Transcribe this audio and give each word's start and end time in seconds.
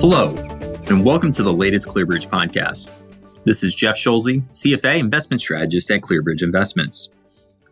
Hello, 0.00 0.34
and 0.86 1.04
welcome 1.04 1.30
to 1.30 1.42
the 1.42 1.52
latest 1.52 1.86
ClearBridge 1.86 2.26
podcast. 2.26 2.94
This 3.44 3.62
is 3.62 3.74
Jeff 3.74 3.98
Schulze, 3.98 4.40
CFA 4.50 4.98
investment 4.98 5.42
strategist 5.42 5.90
at 5.90 6.00
ClearBridge 6.00 6.42
Investments. 6.42 7.10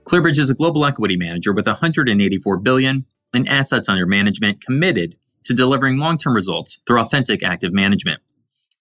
ClearBridge 0.04 0.38
is 0.38 0.50
a 0.50 0.54
global 0.54 0.84
equity 0.84 1.16
manager 1.16 1.54
with 1.54 1.66
184 1.66 2.58
billion 2.58 3.06
in 3.32 3.48
assets 3.48 3.88
under 3.88 4.04
management 4.04 4.60
committed 4.60 5.16
to 5.44 5.54
delivering 5.54 5.96
long-term 5.96 6.34
results 6.34 6.78
through 6.86 7.00
authentic 7.00 7.42
active 7.42 7.72
management. 7.72 8.20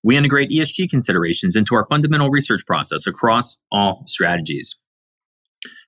We 0.04 0.18
integrate 0.18 0.52
ESG 0.52 0.90
considerations 0.90 1.56
into 1.56 1.74
our 1.74 1.86
fundamental 1.86 2.30
research 2.30 2.66
process 2.68 3.08
across 3.08 3.60
all 3.72 4.04
strategies. 4.08 4.76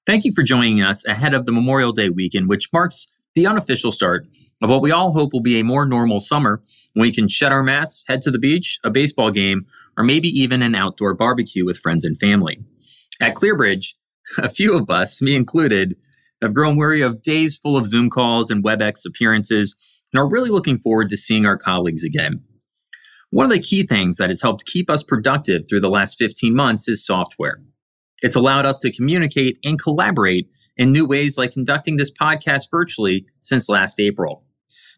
Thank 0.05 0.23
you 0.23 0.32
for 0.33 0.43
joining 0.43 0.82
us 0.82 1.05
ahead 1.05 1.33
of 1.33 1.46
the 1.46 1.51
Memorial 1.51 1.91
Day 1.91 2.10
weekend, 2.10 2.47
which 2.47 2.71
marks 2.71 3.11
the 3.36 3.46
unofficial 3.46 3.91
start 3.91 4.28
of 4.61 4.69
what 4.69 4.81
we 4.81 4.91
all 4.91 5.13
hope 5.13 5.31
will 5.33 5.41
be 5.41 5.59
a 5.59 5.63
more 5.63 5.86
normal 5.86 6.19
summer 6.19 6.61
when 6.93 7.01
we 7.01 7.13
can 7.13 7.27
shed 7.27 7.51
our 7.51 7.63
masks, 7.63 8.04
head 8.07 8.21
to 8.23 8.31
the 8.31 8.39
beach, 8.39 8.79
a 8.83 8.89
baseball 8.89 9.31
game, 9.31 9.65
or 9.97 10.04
maybe 10.04 10.27
even 10.27 10.61
an 10.61 10.75
outdoor 10.75 11.13
barbecue 11.13 11.65
with 11.65 11.77
friends 11.77 12.04
and 12.04 12.17
family. 12.19 12.59
At 13.21 13.36
ClearBridge, 13.36 13.93
a 14.37 14.50
few 14.50 14.77
of 14.77 14.89
us, 14.89 15.21
me 15.21 15.36
included, 15.36 15.95
have 16.41 16.53
grown 16.53 16.77
weary 16.77 17.01
of 17.01 17.21
days 17.21 17.57
full 17.57 17.75
of 17.75 17.87
Zoom 17.87 18.09
calls 18.09 18.50
and 18.50 18.64
WebEx 18.64 19.05
appearances 19.05 19.75
and 20.14 20.19
are 20.19 20.29
really 20.29 20.50
looking 20.50 20.78
forward 20.78 21.09
to 21.09 21.17
seeing 21.17 21.45
our 21.45 21.57
colleagues 21.57 22.03
again. 22.03 22.43
One 23.29 23.45
of 23.45 23.51
the 23.51 23.59
key 23.59 23.86
things 23.86 24.17
that 24.17 24.29
has 24.29 24.41
helped 24.41 24.65
keep 24.65 24.89
us 24.89 25.03
productive 25.03 25.64
through 25.69 25.81
the 25.81 25.89
last 25.89 26.17
15 26.17 26.55
months 26.55 26.87
is 26.87 27.05
software. 27.05 27.61
It's 28.21 28.36
allowed 28.36 28.65
us 28.65 28.79
to 28.79 28.91
communicate 28.91 29.57
and 29.64 29.79
collaborate 29.79 30.50
in 30.75 30.91
new 30.91 31.05
ways 31.05 31.37
like 31.37 31.51
conducting 31.51 31.97
this 31.97 32.11
podcast 32.11 32.72
virtually 32.72 33.25
since 33.39 33.69
last 33.69 34.00
April. 34.00 34.45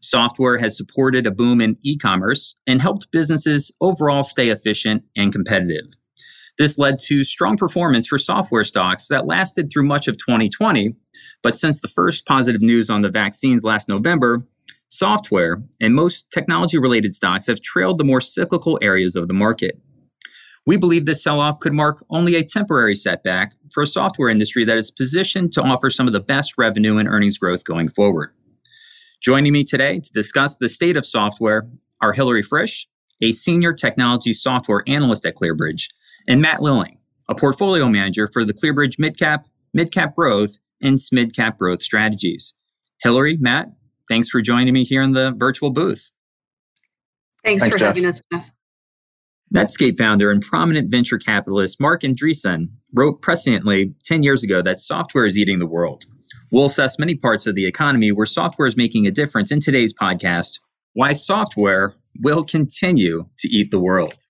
Software 0.01 0.57
has 0.57 0.75
supported 0.75 1.27
a 1.27 1.31
boom 1.31 1.61
in 1.61 1.77
e 1.83 1.95
commerce 1.95 2.55
and 2.65 2.81
helped 2.81 3.11
businesses 3.11 3.71
overall 3.81 4.23
stay 4.23 4.49
efficient 4.49 5.03
and 5.15 5.31
competitive. 5.31 5.95
This 6.57 6.77
led 6.77 6.99
to 6.99 7.23
strong 7.23 7.55
performance 7.55 8.07
for 8.07 8.17
software 8.17 8.63
stocks 8.63 9.07
that 9.07 9.27
lasted 9.27 9.71
through 9.71 9.85
much 9.85 10.07
of 10.07 10.17
2020. 10.17 10.95
But 11.43 11.55
since 11.55 11.79
the 11.79 11.87
first 11.87 12.25
positive 12.25 12.61
news 12.61 12.89
on 12.89 13.01
the 13.01 13.09
vaccines 13.09 13.63
last 13.63 13.87
November, 13.87 14.45
software 14.89 15.61
and 15.79 15.95
most 15.95 16.31
technology 16.31 16.77
related 16.77 17.13
stocks 17.13 17.47
have 17.47 17.61
trailed 17.61 17.97
the 17.97 18.03
more 18.03 18.21
cyclical 18.21 18.79
areas 18.81 19.15
of 19.15 19.27
the 19.27 19.33
market. 19.33 19.79
We 20.65 20.77
believe 20.77 21.05
this 21.05 21.23
sell 21.23 21.39
off 21.39 21.59
could 21.59 21.73
mark 21.73 22.03
only 22.09 22.35
a 22.35 22.43
temporary 22.43 22.95
setback 22.95 23.53
for 23.71 23.81
a 23.81 23.87
software 23.87 24.29
industry 24.29 24.63
that 24.65 24.77
is 24.77 24.91
positioned 24.91 25.53
to 25.53 25.61
offer 25.61 25.89
some 25.89 26.07
of 26.07 26.13
the 26.13 26.19
best 26.19 26.55
revenue 26.57 26.97
and 26.97 27.07
earnings 27.07 27.37
growth 27.37 27.63
going 27.63 27.89
forward. 27.89 28.33
Joining 29.21 29.53
me 29.53 29.63
today 29.63 29.99
to 29.99 30.11
discuss 30.13 30.55
the 30.55 30.67
state 30.67 30.97
of 30.97 31.05
software 31.05 31.67
are 32.01 32.11
Hilary 32.11 32.41
Frisch, 32.41 32.87
a 33.21 33.31
senior 33.31 33.71
technology 33.71 34.33
software 34.33 34.83
analyst 34.87 35.27
at 35.27 35.35
ClearBridge, 35.35 35.89
and 36.27 36.41
Matt 36.41 36.63
Lilling, 36.63 36.97
a 37.29 37.35
portfolio 37.35 37.87
manager 37.87 38.25
for 38.25 38.43
the 38.43 38.53
ClearBridge 38.53 38.97
Midcap, 38.97 39.43
Midcap 39.77 40.15
Growth, 40.15 40.57
and 40.81 40.97
Smidcap 40.97 41.57
Growth 41.57 41.83
strategies. 41.83 42.55
Hilary, 43.03 43.37
Matt, 43.37 43.67
thanks 44.09 44.27
for 44.27 44.41
joining 44.41 44.73
me 44.73 44.83
here 44.83 45.03
in 45.03 45.11
the 45.11 45.35
virtual 45.37 45.69
booth. 45.69 46.09
Thanks, 47.43 47.61
thanks 47.61 47.75
for 47.75 47.79
Jeff. 47.79 47.95
having 47.95 48.07
us, 48.07 48.21
Jeff. 48.33 48.49
Netscape 49.53 49.99
founder 49.99 50.31
and 50.31 50.41
prominent 50.41 50.89
venture 50.89 51.19
capitalist 51.19 51.79
Marc 51.79 52.01
Andreessen 52.01 52.69
wrote 52.91 53.21
presciently 53.21 53.93
10 54.03 54.23
years 54.23 54.43
ago 54.43 54.63
that 54.63 54.79
software 54.79 55.27
is 55.27 55.37
eating 55.37 55.59
the 55.59 55.67
world. 55.67 56.05
We'll 56.51 56.65
assess 56.65 56.99
many 56.99 57.15
parts 57.15 57.47
of 57.47 57.55
the 57.55 57.65
economy 57.65 58.11
where 58.11 58.25
software 58.25 58.67
is 58.67 58.75
making 58.75 59.07
a 59.07 59.11
difference 59.11 59.53
in 59.53 59.61
today's 59.61 59.93
podcast 59.93 60.59
Why 60.91 61.13
Software 61.13 61.93
Will 62.19 62.43
Continue 62.43 63.29
to 63.37 63.47
Eat 63.47 63.71
the 63.71 63.79
World. 63.79 64.27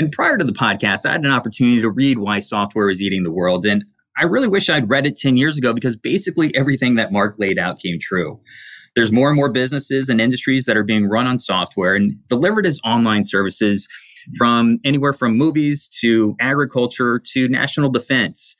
And 0.00 0.10
prior 0.10 0.36
to 0.36 0.44
the 0.44 0.52
podcast, 0.52 1.06
I 1.06 1.12
had 1.12 1.24
an 1.24 1.30
opportunity 1.30 1.80
to 1.80 1.90
read 1.90 2.18
Why 2.18 2.40
Software 2.40 2.90
is 2.90 3.00
Eating 3.00 3.22
the 3.22 3.30
World. 3.30 3.64
And 3.64 3.84
I 4.18 4.24
really 4.24 4.48
wish 4.48 4.68
I'd 4.68 4.90
read 4.90 5.06
it 5.06 5.16
10 5.16 5.36
years 5.36 5.56
ago 5.56 5.72
because 5.72 5.94
basically 5.94 6.52
everything 6.56 6.96
that 6.96 7.12
Marc 7.12 7.38
laid 7.38 7.56
out 7.56 7.78
came 7.78 8.00
true. 8.00 8.40
There's 8.96 9.12
more 9.12 9.28
and 9.28 9.36
more 9.36 9.48
businesses 9.48 10.08
and 10.08 10.20
industries 10.20 10.64
that 10.64 10.76
are 10.76 10.82
being 10.82 11.08
run 11.08 11.28
on 11.28 11.38
software 11.38 11.94
and 11.94 12.16
delivered 12.26 12.66
as 12.66 12.80
online 12.84 13.24
services 13.24 13.86
from 14.36 14.80
anywhere 14.84 15.12
from 15.12 15.36
movies 15.36 15.88
to 16.00 16.34
agriculture 16.40 17.20
to 17.32 17.48
national 17.48 17.90
defense. 17.90 18.56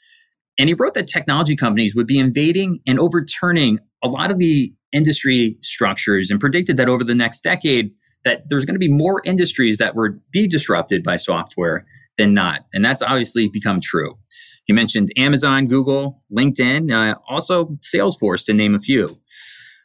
And 0.59 0.69
he 0.69 0.75
wrote 0.75 0.95
that 0.95 1.07
technology 1.07 1.57
companies 1.57 1.95
would 1.95 2.07
be 2.07 2.19
invading 2.19 2.81
and 2.87 2.99
overturning 2.99 3.79
a 4.03 4.09
lot 4.09 4.31
of 4.31 4.39
the 4.39 4.73
industry 4.93 5.57
structures 5.63 6.31
and 6.31 6.41
predicted 6.41 6.77
that 6.79 6.89
over 6.89 7.05
the 7.05 7.15
next 7.15 7.41
decade 7.41 7.93
that 8.25 8.49
there's 8.49 8.65
going 8.65 8.75
to 8.75 8.81
be 8.81 8.93
more 8.93 9.23
industries 9.25 9.79
that 9.79 9.95
would 9.95 10.21
be 10.33 10.49
disrupted 10.49 11.05
by 11.05 11.17
software 11.17 11.87
than 12.17 12.35
not. 12.35 12.67
And 12.75 12.85
that's 12.85 13.03
obviously 13.03 13.49
become 13.49 13.81
true. 13.81 14.19
He 14.65 14.73
mentioned 14.73 15.11
Amazon, 15.17 15.67
Google, 15.67 16.23
LinkedIn, 16.33 16.93
uh, 16.93 17.19
also 17.29 17.79
Salesforce, 17.83 18.45
to 18.47 18.53
name 18.53 18.75
a 18.75 18.81
few. 18.81 19.19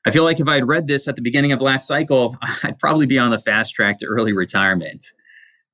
I 0.06 0.12
feel 0.12 0.24
like 0.26 0.40
if 0.40 0.48
I 0.48 0.56
had 0.56 0.68
read 0.68 0.88
this 0.88 1.08
at 1.08 1.16
the 1.16 1.22
beginning 1.22 1.54
of 1.54 1.62
last 1.62 1.88
cycle, 1.88 2.38
I'd 2.64 2.80
probably 2.80 3.06
be 3.06 3.18
on 3.18 3.32
the 3.32 3.40
fast 3.40 3.74
track 3.74 4.00
to 4.00 4.06
early 4.06 4.34
retirement. 4.34 5.06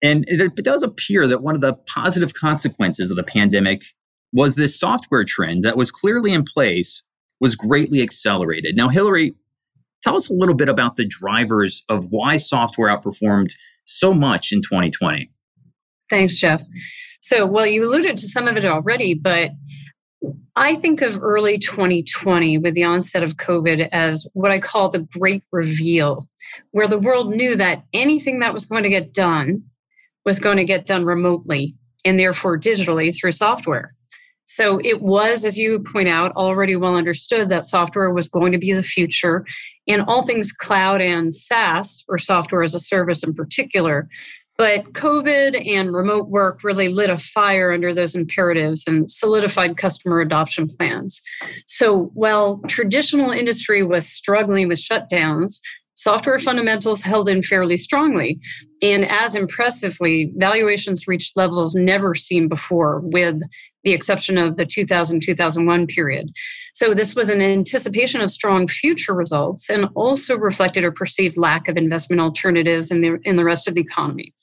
And 0.03 0.25
it, 0.27 0.39
it 0.39 0.63
does 0.63 0.83
appear 0.83 1.27
that 1.27 1.41
one 1.41 1.55
of 1.55 1.61
the 1.61 1.73
positive 1.73 2.33
consequences 2.33 3.09
of 3.09 3.17
the 3.17 3.23
pandemic 3.23 3.83
was 4.31 4.55
this 4.55 4.79
software 4.79 5.23
trend 5.23 5.63
that 5.63 5.77
was 5.77 5.91
clearly 5.91 6.33
in 6.33 6.43
place 6.43 7.03
was 7.39 7.55
greatly 7.55 8.01
accelerated. 8.01 8.75
Now, 8.75 8.89
Hillary, 8.89 9.33
tell 10.03 10.15
us 10.15 10.29
a 10.29 10.33
little 10.33 10.55
bit 10.55 10.69
about 10.69 10.95
the 10.95 11.05
drivers 11.05 11.83
of 11.89 12.07
why 12.09 12.37
software 12.37 12.95
outperformed 12.95 13.53
so 13.85 14.13
much 14.13 14.51
in 14.51 14.61
2020. 14.61 15.31
Thanks, 16.09 16.35
Jeff. 16.35 16.63
So, 17.21 17.45
well, 17.45 17.65
you 17.65 17.85
alluded 17.85 18.17
to 18.17 18.27
some 18.27 18.47
of 18.47 18.57
it 18.57 18.65
already, 18.65 19.13
but 19.13 19.51
I 20.55 20.75
think 20.75 21.01
of 21.01 21.21
early 21.21 21.57
2020 21.57 22.57
with 22.57 22.73
the 22.73 22.83
onset 22.83 23.23
of 23.23 23.37
COVID 23.37 23.89
as 23.91 24.27
what 24.33 24.51
I 24.51 24.59
call 24.59 24.89
the 24.89 25.07
great 25.17 25.43
reveal, 25.51 26.27
where 26.71 26.87
the 26.87 26.99
world 26.99 27.33
knew 27.33 27.55
that 27.55 27.83
anything 27.93 28.39
that 28.39 28.53
was 28.53 28.65
going 28.65 28.83
to 28.83 28.89
get 28.89 29.13
done 29.13 29.63
was 30.25 30.39
going 30.39 30.57
to 30.57 30.65
get 30.65 30.85
done 30.85 31.05
remotely 31.05 31.75
and 32.03 32.19
therefore 32.19 32.59
digitally 32.59 33.15
through 33.15 33.31
software. 33.31 33.95
So 34.51 34.81
it 34.83 35.03
was, 35.03 35.45
as 35.45 35.59
you 35.59 35.79
point 35.79 36.07
out, 36.07 36.35
already 36.35 36.75
well 36.75 36.95
understood 36.95 37.49
that 37.49 37.65
software 37.65 38.11
was 38.11 38.27
going 38.27 38.51
to 38.51 38.57
be 38.57 38.73
the 38.73 38.81
future. 38.81 39.45
And 39.87 40.01
all 40.01 40.25
things 40.25 40.51
cloud 40.51 41.01
and 41.01 41.33
SaaS, 41.33 42.03
or 42.09 42.17
software 42.17 42.63
as 42.63 42.73
a 42.73 42.79
service 42.79 43.23
in 43.23 43.35
particular. 43.35 44.09
But 44.57 44.93
COVID 44.93 45.67
and 45.67 45.93
remote 45.93 46.29
work 46.29 46.63
really 46.63 46.89
lit 46.89 47.11
a 47.11 47.19
fire 47.19 47.71
under 47.71 47.93
those 47.93 48.15
imperatives 48.15 48.85
and 48.87 49.09
solidified 49.09 49.77
customer 49.77 50.19
adoption 50.19 50.67
plans. 50.67 51.21
So 51.67 52.11
while 52.15 52.59
traditional 52.67 53.29
industry 53.29 53.83
was 53.83 54.09
struggling 54.09 54.67
with 54.67 54.79
shutdowns, 54.79 55.61
software 55.93 56.39
fundamentals 56.39 57.01
held 57.03 57.29
in 57.29 57.43
fairly 57.43 57.77
strongly. 57.77 58.39
And 58.81 59.05
as 59.05 59.35
impressively, 59.35 60.31
valuations 60.37 61.07
reached 61.07 61.35
levels 61.35 61.75
never 61.75 62.15
seen 62.15 62.47
before, 62.47 63.01
with 63.03 63.41
the 63.83 63.93
exception 63.93 64.37
of 64.37 64.57
the 64.57 64.65
2000 64.65 65.21
2001 65.21 65.87
period. 65.87 66.31
So, 66.73 66.93
this 66.93 67.15
was 67.15 67.29
an 67.29 67.41
anticipation 67.41 68.21
of 68.21 68.31
strong 68.31 68.67
future 68.67 69.13
results 69.13 69.69
and 69.69 69.89
also 69.95 70.37
reflected 70.37 70.83
a 70.83 70.91
perceived 70.91 71.37
lack 71.37 71.67
of 71.67 71.77
investment 71.77 72.21
alternatives 72.21 72.91
in 72.91 73.01
the, 73.01 73.19
in 73.23 73.35
the 73.35 73.43
rest 73.43 73.67
of 73.67 73.75
the 73.75 73.81
economy. 73.81 74.33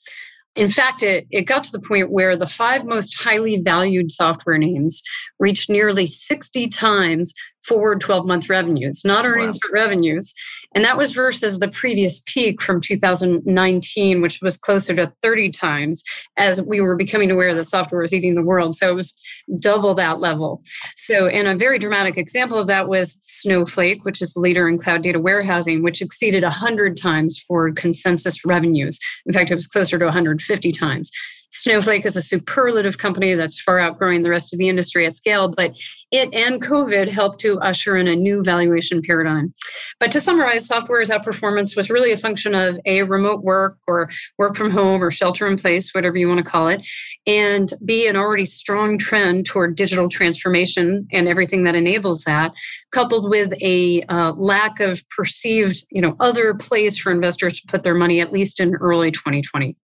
In 0.57 0.69
fact, 0.69 1.03
it, 1.03 1.27
it 1.29 1.43
got 1.43 1.63
to 1.65 1.71
the 1.71 1.81
point 1.81 2.11
where 2.11 2.35
the 2.35 2.47
five 2.47 2.83
most 2.83 3.21
highly 3.21 3.61
valued 3.61 4.11
software 4.11 4.57
names 4.57 5.03
reached 5.37 5.69
nearly 5.69 6.07
60 6.07 6.67
times 6.69 7.31
forward 7.67 7.99
12 7.99 8.25
month 8.25 8.49
revenues, 8.49 9.03
not 9.03 9.25
earnings, 9.25 9.55
wow. 9.55 9.59
but 9.63 9.71
revenues. 9.71 10.33
And 10.73 10.83
that 10.85 10.97
was 10.97 11.13
versus 11.13 11.59
the 11.59 11.67
previous 11.67 12.21
peak 12.25 12.61
from 12.61 12.81
2019, 12.81 14.21
which 14.21 14.41
was 14.41 14.57
closer 14.57 14.95
to 14.95 15.13
30 15.21 15.51
times 15.51 16.03
as 16.37 16.61
we 16.61 16.81
were 16.81 16.95
becoming 16.95 17.31
aware 17.31 17.53
that 17.53 17.65
software 17.65 18.01
was 18.01 18.13
eating 18.13 18.35
the 18.35 18.41
world. 18.41 18.75
So 18.75 18.89
it 18.89 18.95
was 18.95 19.17
double 19.59 19.93
that 19.95 20.19
level. 20.19 20.61
So, 20.95 21.27
and 21.27 21.47
a 21.47 21.55
very 21.55 21.79
dramatic 21.79 22.17
example 22.17 22.57
of 22.57 22.67
that 22.67 22.87
was 22.87 23.17
Snowflake, 23.21 24.05
which 24.05 24.21
is 24.21 24.33
the 24.33 24.39
leader 24.39 24.67
in 24.67 24.77
cloud 24.77 25.01
data 25.01 25.19
warehousing, 25.19 25.83
which 25.83 26.01
exceeded 26.01 26.43
100 26.43 26.97
times 26.97 27.37
for 27.37 27.71
consensus 27.71 28.45
revenues. 28.45 28.99
In 29.25 29.33
fact, 29.33 29.51
it 29.51 29.55
was 29.55 29.67
closer 29.67 29.97
to 29.97 30.05
150 30.05 30.71
times. 30.71 31.11
Snowflake 31.51 32.05
is 32.05 32.17
a 32.17 32.21
superlative 32.21 32.97
company 32.97 33.33
that's 33.33 33.59
far 33.59 33.79
outgrowing 33.79 34.21
the 34.21 34.29
rest 34.29 34.53
of 34.53 34.59
the 34.59 34.67
industry 34.67 35.05
at 35.05 35.13
scale, 35.13 35.47
but 35.47 35.77
it 36.11 36.33
and 36.33 36.61
COVID 36.61 37.09
helped 37.09 37.39
to 37.41 37.59
usher 37.59 37.97
in 37.97 38.07
a 38.07 38.15
new 38.15 38.43
valuation 38.43 39.01
paradigm. 39.01 39.53
But 39.99 40.11
to 40.11 40.19
summarize, 40.19 40.67
software's 40.67 41.09
outperformance 41.09 41.75
was 41.75 41.89
really 41.89 42.11
a 42.11 42.17
function 42.17 42.53
of 42.53 42.79
a 42.85 43.03
remote 43.03 43.43
work 43.43 43.77
or 43.87 44.09
work 44.37 44.55
from 44.55 44.71
home 44.71 45.01
or 45.01 45.09
shelter 45.09 45.47
in 45.47 45.57
place, 45.57 45.93
whatever 45.93 46.17
you 46.17 46.27
want 46.27 46.43
to 46.43 46.49
call 46.49 46.67
it, 46.67 46.85
and 47.25 47.73
B, 47.83 48.07
an 48.07 48.15
already 48.15 48.45
strong 48.45 48.97
trend 48.97 49.45
toward 49.45 49.75
digital 49.75 50.09
transformation 50.09 51.07
and 51.11 51.27
everything 51.27 51.63
that 51.63 51.75
enables 51.75 52.23
that, 52.23 52.53
coupled 52.91 53.29
with 53.29 53.53
a 53.61 54.03
uh, 54.03 54.33
lack 54.33 54.79
of 54.79 55.07
perceived, 55.09 55.85
you 55.91 56.01
know, 56.01 56.15
other 56.19 56.53
place 56.53 56.97
for 56.97 57.11
investors 57.11 57.61
to 57.61 57.67
put 57.67 57.83
their 57.83 57.95
money, 57.95 58.19
at 58.19 58.33
least 58.33 58.59
in 58.59 58.75
early 58.75 59.11
2020. 59.11 59.75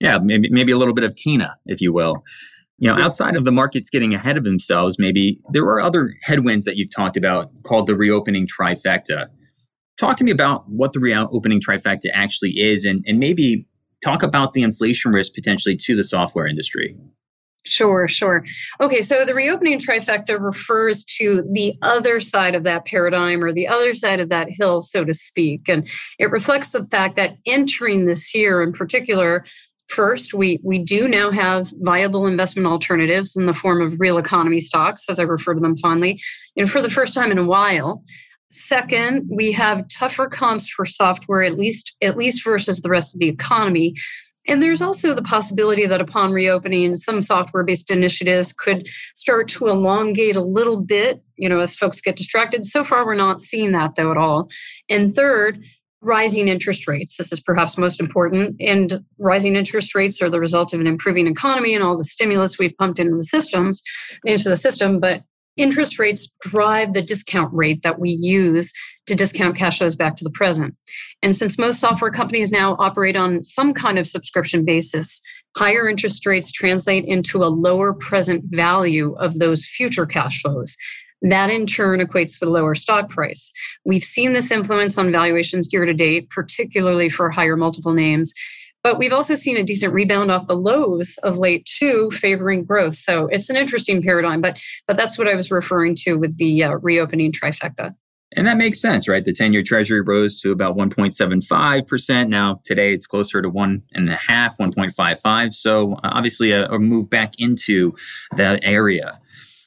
Yeah, 0.00 0.18
maybe 0.18 0.48
maybe 0.50 0.72
a 0.72 0.78
little 0.78 0.94
bit 0.94 1.04
of 1.04 1.14
TINA, 1.14 1.56
if 1.66 1.80
you 1.80 1.92
will. 1.92 2.22
You 2.78 2.92
know, 2.92 3.02
outside 3.02 3.36
of 3.36 3.44
the 3.44 3.52
markets 3.52 3.88
getting 3.88 4.12
ahead 4.12 4.36
of 4.36 4.44
themselves, 4.44 4.98
maybe 4.98 5.40
there 5.52 5.64
are 5.64 5.80
other 5.80 6.14
headwinds 6.22 6.66
that 6.66 6.76
you've 6.76 6.94
talked 6.94 7.16
about 7.16 7.50
called 7.62 7.86
the 7.86 7.96
reopening 7.96 8.46
trifecta. 8.46 9.28
Talk 9.98 10.18
to 10.18 10.24
me 10.24 10.30
about 10.30 10.68
what 10.68 10.92
the 10.92 11.00
reopening 11.00 11.60
trifecta 11.60 12.10
actually 12.12 12.58
is 12.58 12.84
and, 12.84 13.02
and 13.06 13.18
maybe 13.18 13.66
talk 14.04 14.22
about 14.22 14.52
the 14.52 14.60
inflation 14.60 15.12
risk 15.12 15.32
potentially 15.34 15.74
to 15.74 15.96
the 15.96 16.04
software 16.04 16.46
industry. 16.46 16.94
Sure, 17.66 18.06
sure. 18.06 18.44
Okay, 18.80 19.02
so 19.02 19.24
the 19.24 19.34
reopening 19.34 19.80
trifecta 19.80 20.38
refers 20.38 21.02
to 21.18 21.42
the 21.52 21.74
other 21.82 22.20
side 22.20 22.54
of 22.54 22.62
that 22.62 22.84
paradigm 22.84 23.42
or 23.42 23.52
the 23.52 23.66
other 23.66 23.92
side 23.92 24.20
of 24.20 24.28
that 24.28 24.48
hill, 24.50 24.82
so 24.82 25.04
to 25.04 25.12
speak. 25.12 25.62
And 25.68 25.88
it 26.18 26.30
reflects 26.30 26.70
the 26.70 26.86
fact 26.86 27.16
that 27.16 27.36
entering 27.44 28.06
this 28.06 28.32
year 28.34 28.62
in 28.62 28.72
particular, 28.72 29.44
First, 29.88 30.34
we, 30.34 30.60
we 30.64 30.78
do 30.78 31.08
now 31.08 31.30
have 31.30 31.72
viable 31.80 32.26
investment 32.26 32.66
alternatives 32.66 33.36
in 33.36 33.46
the 33.46 33.52
form 33.52 33.80
of 33.80 34.00
real 34.00 34.18
economy 34.18 34.60
stocks, 34.60 35.08
as 35.08 35.18
I 35.18 35.22
refer 35.22 35.54
to 35.54 35.60
them 35.60 35.76
fondly, 35.76 36.20
and 36.56 36.70
for 36.70 36.82
the 36.82 36.90
first 36.90 37.14
time 37.14 37.30
in 37.30 37.38
a 37.38 37.44
while. 37.44 38.02
Second, 38.50 39.28
we 39.30 39.52
have 39.52 39.88
tougher 39.88 40.28
comps 40.28 40.68
for 40.68 40.84
software, 40.84 41.42
at 41.42 41.58
least 41.58 41.96
at 42.00 42.16
least 42.16 42.44
versus 42.44 42.80
the 42.80 42.88
rest 42.88 43.14
of 43.14 43.20
the 43.20 43.28
economy. 43.28 43.94
And 44.48 44.62
there's 44.62 44.82
also 44.82 45.12
the 45.12 45.22
possibility 45.22 45.86
that 45.86 46.00
upon 46.00 46.32
reopening, 46.32 46.94
some 46.94 47.20
software 47.20 47.64
based 47.64 47.90
initiatives 47.90 48.52
could 48.52 48.86
start 49.14 49.48
to 49.48 49.68
elongate 49.68 50.36
a 50.36 50.40
little 50.40 50.80
bit, 50.80 51.22
you 51.36 51.48
know, 51.48 51.58
as 51.58 51.76
folks 51.76 52.00
get 52.00 52.16
distracted. 52.16 52.66
So 52.66 52.84
far, 52.84 53.04
we're 53.04 53.14
not 53.14 53.40
seeing 53.40 53.72
that 53.72 53.96
though 53.96 54.10
at 54.10 54.16
all. 54.16 54.48
And 54.88 55.14
third, 55.14 55.64
rising 56.06 56.46
interest 56.46 56.86
rates. 56.86 57.16
This 57.16 57.32
is 57.32 57.40
perhaps 57.40 57.76
most 57.76 58.00
important. 58.00 58.56
And 58.60 59.04
rising 59.18 59.56
interest 59.56 59.94
rates 59.94 60.22
are 60.22 60.30
the 60.30 60.40
result 60.40 60.72
of 60.72 60.80
an 60.80 60.86
improving 60.86 61.26
economy 61.26 61.74
and 61.74 61.82
all 61.82 61.98
the 61.98 62.04
stimulus 62.04 62.58
we've 62.58 62.76
pumped 62.76 63.00
into 63.00 63.16
the 63.16 63.24
systems, 63.24 63.82
into 64.24 64.48
the 64.48 64.56
system. 64.56 65.00
But 65.00 65.22
interest 65.56 65.98
rates 65.98 66.32
drive 66.42 66.92
the 66.92 67.02
discount 67.02 67.52
rate 67.52 67.82
that 67.82 67.98
we 67.98 68.10
use 68.10 68.72
to 69.06 69.14
discount 69.14 69.56
cash 69.56 69.78
flows 69.78 69.96
back 69.96 70.16
to 70.16 70.24
the 70.24 70.30
present. 70.30 70.74
And 71.22 71.34
since 71.34 71.58
most 71.58 71.80
software 71.80 72.10
companies 72.10 72.50
now 72.50 72.76
operate 72.78 73.16
on 73.16 73.42
some 73.42 73.74
kind 73.74 73.98
of 73.98 74.06
subscription 74.06 74.64
basis, 74.64 75.20
higher 75.56 75.88
interest 75.88 76.24
rates 76.26 76.52
translate 76.52 77.04
into 77.04 77.42
a 77.42 77.46
lower 77.46 77.94
present 77.94 78.44
value 78.46 79.14
of 79.18 79.38
those 79.38 79.64
future 79.64 80.06
cash 80.06 80.42
flows. 80.42 80.76
That 81.22 81.50
in 81.50 81.66
turn 81.66 82.00
equates 82.00 82.38
with 82.38 82.48
a 82.48 82.52
lower 82.52 82.74
stock 82.74 83.08
price. 83.08 83.50
We've 83.84 84.04
seen 84.04 84.32
this 84.32 84.50
influence 84.50 84.98
on 84.98 85.10
valuations 85.10 85.72
year 85.72 85.86
to 85.86 85.94
date, 85.94 86.30
particularly 86.30 87.08
for 87.08 87.30
higher 87.30 87.56
multiple 87.56 87.92
names. 87.92 88.32
But 88.82 88.98
we've 88.98 89.12
also 89.12 89.34
seen 89.34 89.56
a 89.56 89.64
decent 89.64 89.92
rebound 89.92 90.30
off 90.30 90.46
the 90.46 90.54
lows 90.54 91.18
of 91.24 91.38
late 91.38 91.66
too, 91.66 92.08
favoring 92.12 92.62
growth. 92.64 92.94
So 92.94 93.26
it's 93.26 93.50
an 93.50 93.56
interesting 93.56 94.00
paradigm, 94.00 94.40
but 94.40 94.60
but 94.86 94.96
that's 94.96 95.18
what 95.18 95.26
I 95.26 95.34
was 95.34 95.50
referring 95.50 95.96
to 96.02 96.14
with 96.14 96.38
the 96.38 96.62
uh, 96.62 96.72
reopening 96.76 97.32
trifecta. 97.32 97.96
And 98.36 98.46
that 98.46 98.56
makes 98.56 98.80
sense, 98.80 99.08
right? 99.08 99.24
The 99.24 99.32
10 99.32 99.52
year 99.52 99.62
treasury 99.62 100.00
rose 100.00 100.40
to 100.42 100.52
about 100.52 100.76
1.75%. 100.76 102.28
Now, 102.28 102.60
today 102.64 102.92
it's 102.92 103.06
closer 103.06 103.40
to 103.40 103.50
1.5, 103.50 104.18
1.55. 104.28 105.52
So, 105.52 105.94
uh, 105.94 106.00
obviously, 106.04 106.50
a, 106.50 106.66
a, 106.68 106.78
move 106.78 107.08
back 107.08 107.34
into 107.38 107.94
that 108.36 108.60
area. 108.62 109.18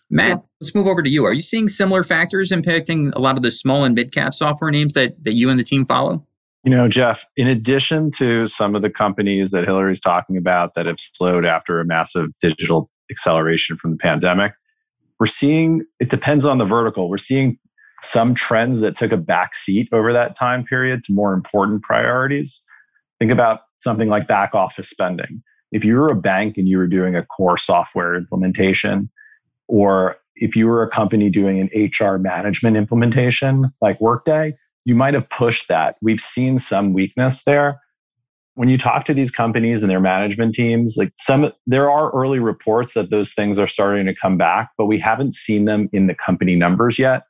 Matt, 0.10 0.30
yeah. 0.30 0.38
let's 0.60 0.74
move 0.74 0.88
over 0.88 1.04
to 1.04 1.10
you. 1.10 1.26
Are 1.26 1.34
you 1.34 1.42
seeing 1.42 1.68
similar 1.68 2.04
factors 2.04 2.52
impacting 2.52 3.14
a 3.16 3.20
lot 3.20 3.38
of 3.38 3.44
the 3.44 3.52
small 3.52 3.84
and 3.84 3.94
mid 3.94 4.12
cap 4.12 4.34
software 4.34 4.72
names 4.72 4.94
that, 4.94 5.24
that 5.24 5.34
you 5.34 5.50
and 5.50 5.60
the 5.60 5.64
team 5.64 5.86
follow? 5.86 6.26
You 6.64 6.72
know, 6.72 6.90
Jeff, 6.90 7.26
in 7.38 7.48
addition 7.48 8.12
to 8.18 8.46
some 8.46 8.76
of 8.76 8.82
the 8.82 8.90
companies 8.90 9.52
that 9.52 9.66
Hillary's 9.66 10.00
talking 10.00 10.36
about 10.36 10.74
that 10.74 10.88
have 10.88 11.00
slowed 11.00 11.46
after 11.46 11.80
a 11.80 11.86
massive 11.86 12.30
digital 12.42 12.90
acceleration 13.10 13.78
from 13.78 13.92
the 13.92 13.98
pandemic, 13.98 14.54
we're 15.20 15.26
seeing 15.26 15.86
it 16.00 16.10
depends 16.10 16.46
on 16.46 16.58
the 16.58 16.66
vertical. 16.66 17.10
We're 17.10 17.18
seeing 17.18 17.58
some 18.02 18.34
trends 18.34 18.80
that 18.82 18.96
took 18.96 19.12
a 19.12 19.18
back 19.18 19.56
seat 19.56 19.90
over 19.92 20.12
that 20.14 20.36
time 20.36 20.64
period 20.64 21.04
to 21.04 21.14
more 21.14 21.34
important 21.34 21.84
priorities. 21.84 22.66
Think 23.20 23.32
about 23.32 23.62
something 23.80 24.10
like 24.10 24.28
back 24.28 24.54
office 24.54 24.90
spending. 24.90 25.44
If 25.72 25.86
you 25.86 25.96
were 25.98 26.10
a 26.10 26.16
bank 26.16 26.58
and 26.58 26.68
you 26.68 26.78
were 26.78 26.88
doing 26.88 27.16
a 27.16 27.26
core 27.26 27.58
software 27.58 28.16
implementation, 28.16 29.10
or 29.70 30.18
if 30.36 30.56
you 30.56 30.68
were 30.68 30.84
a 30.84 30.90
company 30.90 31.30
doing 31.30 31.60
an 31.60 31.70
HR 31.74 32.18
management 32.18 32.76
implementation 32.76 33.72
like 33.82 34.02
Workday, 34.02 34.56
you 34.84 34.96
might 34.96 35.14
have 35.14 35.30
pushed 35.30 35.68
that. 35.68 35.98
We've 36.02 36.20
seen 36.20 36.58
some 36.58 36.94
weakness 36.94 37.44
there. 37.44 37.80
When 38.56 38.68
you 38.68 38.78
talk 38.78 39.06
to 39.06 39.14
these 39.14 39.32
companies 39.32 39.84
and 39.84 39.90
their 39.90 40.00
management 40.02 40.56
teams, 40.56 40.96
like 40.98 41.12
some 41.16 41.54
there 41.68 41.90
are 41.90 42.12
early 42.12 42.40
reports 42.40 42.94
that 42.96 43.10
those 43.10 43.34
things 43.34 43.60
are 43.60 43.68
starting 43.68 44.06
to 44.08 44.16
come 44.16 44.38
back, 44.38 44.72
but 44.78 44.88
we 44.88 44.98
haven't 44.98 45.34
seen 45.34 45.66
them 45.66 45.88
in 45.94 46.08
the 46.08 46.16
company 46.16 46.56
numbers 46.56 46.98
yet. 46.98 47.24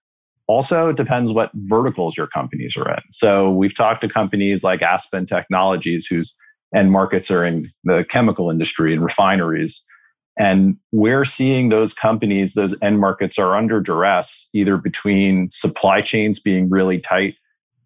Also, 0.47 0.89
it 0.89 0.97
depends 0.97 1.31
what 1.31 1.51
verticals 1.53 2.17
your 2.17 2.25
companies 2.25 2.75
are 2.75 2.89
in. 2.89 3.01
So 3.11 3.51
we've 3.51 3.75
talked 3.75 4.01
to 4.01 4.09
companies 4.09 4.63
like 4.63 4.81
Aspen 4.81 5.27
Technologies, 5.27 6.07
whose 6.07 6.35
end 6.73 6.91
markets 6.91 7.29
are 7.29 7.45
in 7.45 7.71
the 7.83 8.05
chemical 8.09 8.49
industry 8.49 8.93
and 8.93 9.03
refineries. 9.03 9.85
And 10.37 10.77
we're 10.91 11.25
seeing 11.25 11.69
those 11.69 11.93
companies, 11.93 12.53
those 12.53 12.79
end 12.81 12.99
markets 12.99 13.37
are 13.37 13.55
under 13.55 13.81
duress, 13.81 14.49
either 14.53 14.77
between 14.77 15.49
supply 15.49 16.01
chains 16.01 16.39
being 16.39 16.69
really 16.69 16.99
tight 16.99 17.35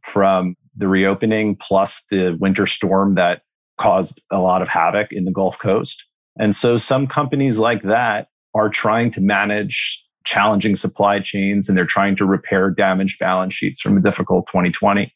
from 0.01 0.55
the 0.75 0.87
reopening 0.87 1.55
plus 1.55 2.05
the 2.11 2.37
winter 2.39 2.67
storm 2.67 3.15
that 3.15 3.41
caused 3.79 4.21
a 4.31 4.39
lot 4.39 4.61
of 4.61 4.67
havoc 4.67 5.11
in 5.11 5.25
the 5.25 5.31
Gulf 5.31 5.57
Coast. 5.57 6.07
And 6.37 6.55
so 6.55 6.77
some 6.77 7.07
companies 7.07 7.59
like 7.59 7.81
that 7.83 8.27
are 8.53 8.69
trying 8.69 9.11
to 9.11 9.21
manage 9.21 10.07
challenging 10.25 10.75
supply 10.75 11.19
chains 11.19 11.67
and 11.67 11.77
they're 11.77 11.85
trying 11.85 12.15
to 12.15 12.25
repair 12.25 12.69
damaged 12.69 13.19
balance 13.19 13.53
sheets 13.53 13.81
from 13.81 13.97
a 13.97 14.01
difficult 14.01 14.47
2020. 14.47 15.13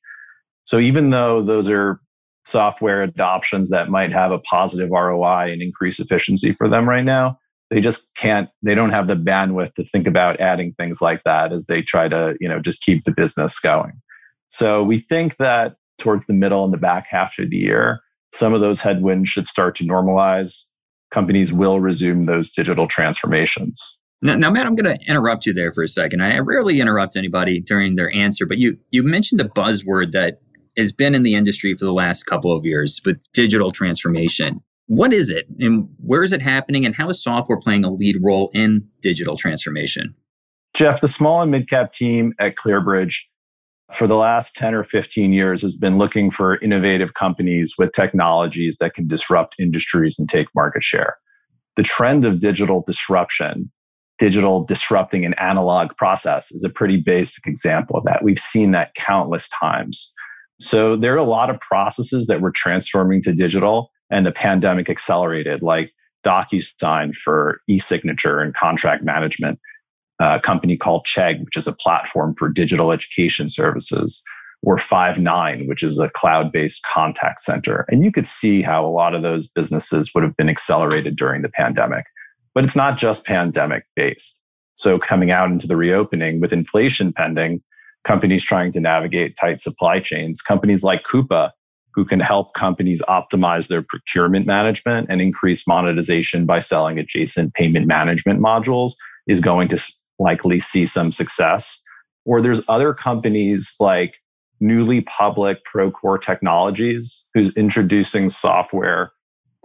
So 0.64 0.80
even 0.80 1.12
though 1.12 1.42
those 1.42 1.70
are 1.70 2.00
software 2.48 3.04
adoptions 3.04 3.70
that 3.70 3.90
might 3.90 4.14
have 4.14 4.32
a 4.32 4.40
positive 4.40 4.90
ROI 4.90 5.52
and 5.52 5.62
increase 5.62 6.00
efficiency 6.00 6.54
for 6.54 6.70
them 6.70 6.88
right 6.88 7.04
now. 7.04 7.38
They 7.70 7.82
just 7.82 8.16
can't, 8.16 8.50
they 8.64 8.74
don't 8.74 8.92
have 8.92 9.08
the 9.08 9.16
bandwidth 9.16 9.74
to 9.74 9.84
think 9.84 10.08
about 10.08 10.40
adding 10.40 10.74
things 10.74 11.02
like 11.02 11.24
that 11.24 11.52
as 11.52 11.66
they 11.66 11.82
try 11.82 12.08
to, 12.08 12.38
you 12.40 12.48
know, 12.48 12.60
just 12.62 12.82
keep 12.82 13.04
the 13.04 13.12
business 13.12 13.60
going. 13.60 14.00
So 14.48 14.82
we 14.82 15.00
think 15.00 15.36
that 15.38 15.76
towards 15.98 16.28
the 16.28 16.34
middle 16.34 16.64
and 16.64 16.74
the 16.74 16.78
back 16.78 17.08
half 17.08 17.38
of 17.38 17.50
the 17.50 17.58
year, 17.58 18.00
some 18.32 18.54
of 18.54 18.62
those 18.62 18.80
headwinds 18.80 19.30
should 19.30 19.48
start 19.48 19.76
to 19.76 19.84
normalize. 19.84 20.64
Companies 21.12 21.52
will 21.52 21.82
resume 21.82 22.24
those 22.24 22.50
digital 22.50 22.88
transformations. 22.88 24.00
Now, 24.22 24.36
now, 24.36 24.50
Matt, 24.50 24.66
I'm 24.66 24.76
going 24.76 24.98
to 24.98 25.06
interrupt 25.06 25.46
you 25.46 25.54
there 25.54 25.72
for 25.72 25.84
a 25.84 25.88
second. 25.88 26.24
I 26.24 26.40
rarely 26.40 26.80
interrupt 26.80 27.16
anybody 27.16 27.60
during 27.60 27.96
their 27.96 28.12
answer, 28.16 28.46
but 28.46 28.58
you 28.58 28.78
you 28.90 29.04
mentioned 29.04 29.40
the 29.40 29.50
buzzword 29.50 30.12
that 30.14 30.40
has 30.78 30.92
been 30.92 31.16
in 31.16 31.24
the 31.24 31.36
industry 31.36 31.74
for 31.74 31.86
the 31.86 31.94
last 31.94 32.24
couple 32.24 32.56
of 32.56 32.66
years 32.66 33.02
with 33.06 33.22
digital 33.34 33.72
transformation. 33.72 34.62
What 34.88 35.14
is 35.14 35.30
it 35.30 35.48
and 35.60 35.90
where 35.98 36.24
is 36.24 36.32
it 36.32 36.42
happening 36.42 36.86
and 36.86 36.96
how 36.96 37.10
is 37.10 37.22
software 37.22 37.60
playing 37.60 37.84
a 37.84 37.92
lead 37.92 38.18
role 38.22 38.50
in 38.54 38.88
digital 39.02 39.36
transformation? 39.36 40.16
Jeff, 40.74 41.02
the 41.02 41.08
small 41.08 41.42
and 41.42 41.52
mid 41.52 41.68
cap 41.70 41.92
team 41.92 42.34
at 42.40 42.56
ClearBridge 42.56 43.16
for 43.94 44.08
the 44.08 44.16
last 44.16 44.56
10 44.56 44.76
or 44.76 44.84
15 44.84 45.32
years 45.32 45.62
has 45.62 45.76
been 45.76 45.98
looking 45.98 46.30
for 46.30 46.58
innovative 46.58 47.14
companies 47.14 47.76
with 47.78 47.94
technologies 47.94 48.78
that 48.78 48.94
can 48.94 49.08
disrupt 49.08 49.56
industries 49.60 50.20
and 50.20 50.28
take 50.30 50.48
market 50.54 50.84
share. 50.84 51.18
The 51.78 51.84
trend 51.84 52.26
of 52.26 52.40
digital 52.40 52.84
disruption, 52.86 53.72
digital 54.18 54.66
disrupting 54.66 55.26
an 55.26 55.36
analog 55.36 55.96
process 55.98 56.52
is 56.52 56.64
a 56.64 56.70
pretty 56.70 56.98
basic 56.98 57.48
example 57.48 57.98
of 57.98 58.04
that. 58.06 58.24
We've 58.24 58.40
seen 58.40 58.72
that 58.72 58.94
countless 58.96 59.50
times. 59.50 60.14
So 60.60 60.96
there 60.96 61.14
are 61.14 61.18
a 61.18 61.24
lot 61.24 61.50
of 61.50 61.60
processes 61.60 62.28
that 62.28 62.42
we're 62.42 62.52
transforming 62.52 63.22
to 63.24 63.34
digital 63.34 63.92
and 64.10 64.26
the 64.26 64.32
pandemic 64.32 64.90
accelerated, 64.90 65.62
like 65.62 65.92
DocuSign 66.24 67.14
for 67.14 67.60
e-signature 67.68 68.40
and 68.40 68.54
contract 68.56 69.04
management, 69.04 69.60
a 70.20 70.40
company 70.40 70.78
called 70.78 71.06
Chegg, 71.06 71.44
which 71.46 71.58
is 71.58 71.68
a 71.68 71.74
platform 71.74 72.34
for 72.34 72.50
digital 72.50 72.92
education 72.92 73.50
services. 73.50 74.24
or 74.64 74.78
Five9, 74.78 75.68
which 75.68 75.84
is 75.84 76.00
a 76.00 76.10
cloud 76.10 76.52
based 76.52 76.84
contact 76.92 77.42
center. 77.42 77.86
And 77.90 78.04
you 78.04 78.12
could 78.12 78.26
see 78.26 78.64
how 78.64 78.86
a 78.86 78.90
lot 78.90 79.14
of 79.14 79.22
those 79.22 79.48
businesses 79.48 80.12
would 80.14 80.24
have 80.24 80.36
been 80.36 80.50
accelerated 80.50 81.16
during 81.16 81.44
the 81.44 81.52
pandemic. 81.52 82.06
But 82.56 82.64
it's 82.64 82.76
not 82.76 82.98
just 82.98 83.28
pandemic 83.28 83.84
based. 83.96 84.42
So, 84.74 84.98
coming 84.98 85.30
out 85.30 85.52
into 85.52 85.68
the 85.68 85.76
reopening 85.76 86.42
with 86.42 86.54
inflation 86.54 87.14
pending, 87.14 87.62
companies 88.08 88.44
trying 88.44 88.72
to 88.72 88.80
navigate 88.80 89.36
tight 89.40 89.60
supply 89.60 90.00
chains, 90.00 90.42
companies 90.42 90.82
like 90.82 91.04
Coupa, 91.04 91.52
who 91.94 92.06
can 92.06 92.22
help 92.22 92.54
companies 92.54 93.04
optimize 93.10 93.68
their 93.68 93.82
procurement 93.82 94.48
management 94.48 95.08
and 95.10 95.22
increase 95.22 95.68
monetization 95.68 96.46
by 96.46 96.60
selling 96.60 96.98
adjacent 96.98 97.54
payment 97.54 97.86
management 97.86 98.40
modules, 98.40 98.94
is 99.28 99.42
going 99.42 99.68
to 99.68 99.78
likely 100.20 100.58
see 100.58 100.86
some 100.86 101.12
success. 101.12 101.84
Or 102.24 102.42
there's 102.42 102.64
other 102.70 102.94
companies 102.94 103.76
like 103.80 104.16
newly 104.62 105.02
public 105.02 105.66
Procore 105.66 106.22
Technologies, 106.22 107.28
who's 107.34 107.56
introducing 107.58 108.30
software 108.30 109.12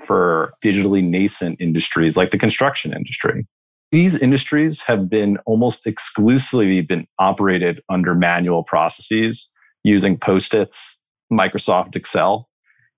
for 0.03 0.53
digitally 0.65 1.03
nascent 1.03 1.61
industries 1.61 2.17
like 2.17 2.33
the 2.33 2.39
construction 2.39 2.93
industry. 2.93 3.47
These 3.93 4.21
industries 4.23 4.81
have 4.83 5.11
been 5.11 5.37
almost 5.45 5.87
exclusively 5.87 6.81
been 6.81 7.07
operated 7.19 7.83
under 7.91 8.15
manual 8.15 8.65
processes 8.65 9.53
using 9.85 10.17
post-its, 10.17 11.07
Microsoft 11.31 11.95
Excel, 11.95 12.49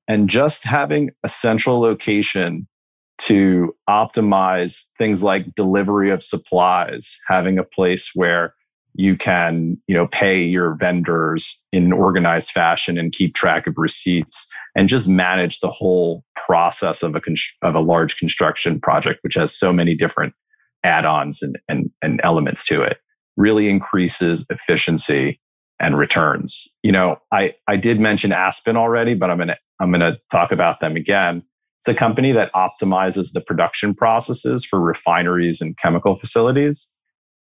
and 0.07 0.31
just 0.31 0.65
having 0.65 1.11
a 1.25 1.29
central 1.29 1.81
location 1.81 2.69
to 3.19 3.75
optimize 3.89 4.91
things 4.97 5.21
like 5.21 5.57
delivery 5.57 6.11
of 6.11 6.23
supplies, 6.23 7.19
having 7.27 7.59
a 7.59 7.65
place 7.65 8.13
where 8.15 8.55
you 8.97 9.17
can 9.17 9.77
you 9.89 9.97
know 9.97 10.07
pay 10.07 10.45
your 10.45 10.75
vendors 10.77 11.67
in 11.73 11.87
an 11.87 11.93
organized 11.93 12.53
fashion 12.53 12.97
and 12.97 13.11
keep 13.11 13.35
track 13.35 13.67
of 13.67 13.75
receipts 13.77 14.47
and 14.77 14.89
just 14.89 15.09
manage 15.09 15.59
the 15.59 15.71
whole 15.71 16.23
process 16.37 17.03
of 17.03 17.17
a 17.17 17.21
of 17.63 17.75
a 17.75 17.81
large 17.81 18.17
construction 18.17 18.79
project 18.79 19.19
which 19.23 19.35
has 19.35 19.53
so 19.53 19.73
many 19.73 19.97
different 19.97 20.33
add-ons 20.85 21.43
and, 21.43 21.59
and, 21.69 21.91
and 22.03 22.21
elements 22.23 22.67
to 22.67 22.83
it 22.83 22.99
really 23.37 23.69
increases 23.69 24.47
efficiency 24.51 25.41
and 25.81 25.99
returns 25.99 26.69
you 26.83 26.93
know 26.93 27.19
i 27.33 27.53
i 27.67 27.77
did 27.77 27.99
mention 27.99 28.33
aspen 28.33 28.77
already 28.77 29.15
but 29.15 29.31
i'm 29.31 29.39
to 29.39 29.57
i'm 29.81 29.93
to 29.93 30.21
talk 30.31 30.53
about 30.53 30.81
them 30.81 30.95
again 30.95 31.43
it's 31.81 31.89
a 31.89 31.95
company 31.95 32.33
that 32.33 32.53
optimizes 32.53 33.33
the 33.33 33.41
production 33.41 33.93
processes 33.95 34.65
for 34.65 34.81
refineries 34.81 35.61
and 35.61 35.77
chemical 35.77 36.17
facilities 36.17 37.01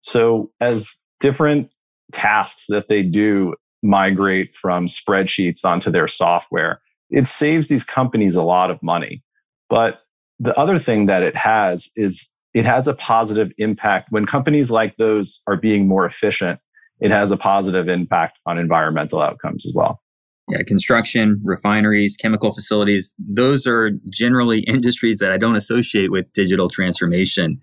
so 0.02 0.52
as 0.62 1.02
different 1.20 1.70
tasks 2.12 2.68
that 2.68 2.88
they 2.88 3.04
do 3.04 3.56
migrate 3.82 4.56
from 4.56 4.88
spreadsheets 4.88 5.66
onto 5.66 5.92
their 5.92 6.08
software. 6.08 6.82
It 7.10 7.28
saves 7.28 7.68
these 7.68 7.84
companies 7.84 8.36
a 8.36 8.44
lot 8.44 8.72
of 8.72 8.82
money. 8.82 9.22
But 9.70 10.02
the 10.40 10.58
other 10.58 10.78
thing 10.78 11.06
that 11.08 11.22
it 11.22 11.36
has 11.36 11.92
is 11.96 12.32
it 12.54 12.66
has 12.66 12.88
a 12.88 12.94
positive 12.94 13.52
impact 13.58 14.08
when 14.12 14.26
companies 14.26 14.70
like 14.72 14.98
those 14.98 15.42
are 15.48 15.58
being 15.58 15.88
more 15.88 16.06
efficient. 16.06 16.60
It 17.00 17.12
has 17.12 17.32
a 17.32 17.38
positive 17.38 17.88
impact 17.88 18.40
on 18.46 18.58
environmental 18.58 19.22
outcomes 19.22 19.66
as 19.66 19.74
well. 19.76 20.02
Yeah, 20.50 20.62
construction, 20.64 21.40
refineries, 21.44 22.18
chemical 22.18 22.54
facilities, 22.54 23.16
those 23.18 23.66
are 23.66 23.92
generally 24.10 24.60
industries 24.68 25.20
that 25.20 25.32
I 25.32 25.38
don't 25.38 25.56
associate 25.56 26.12
with 26.12 26.32
digital 26.34 26.70
transformation. 26.70 27.62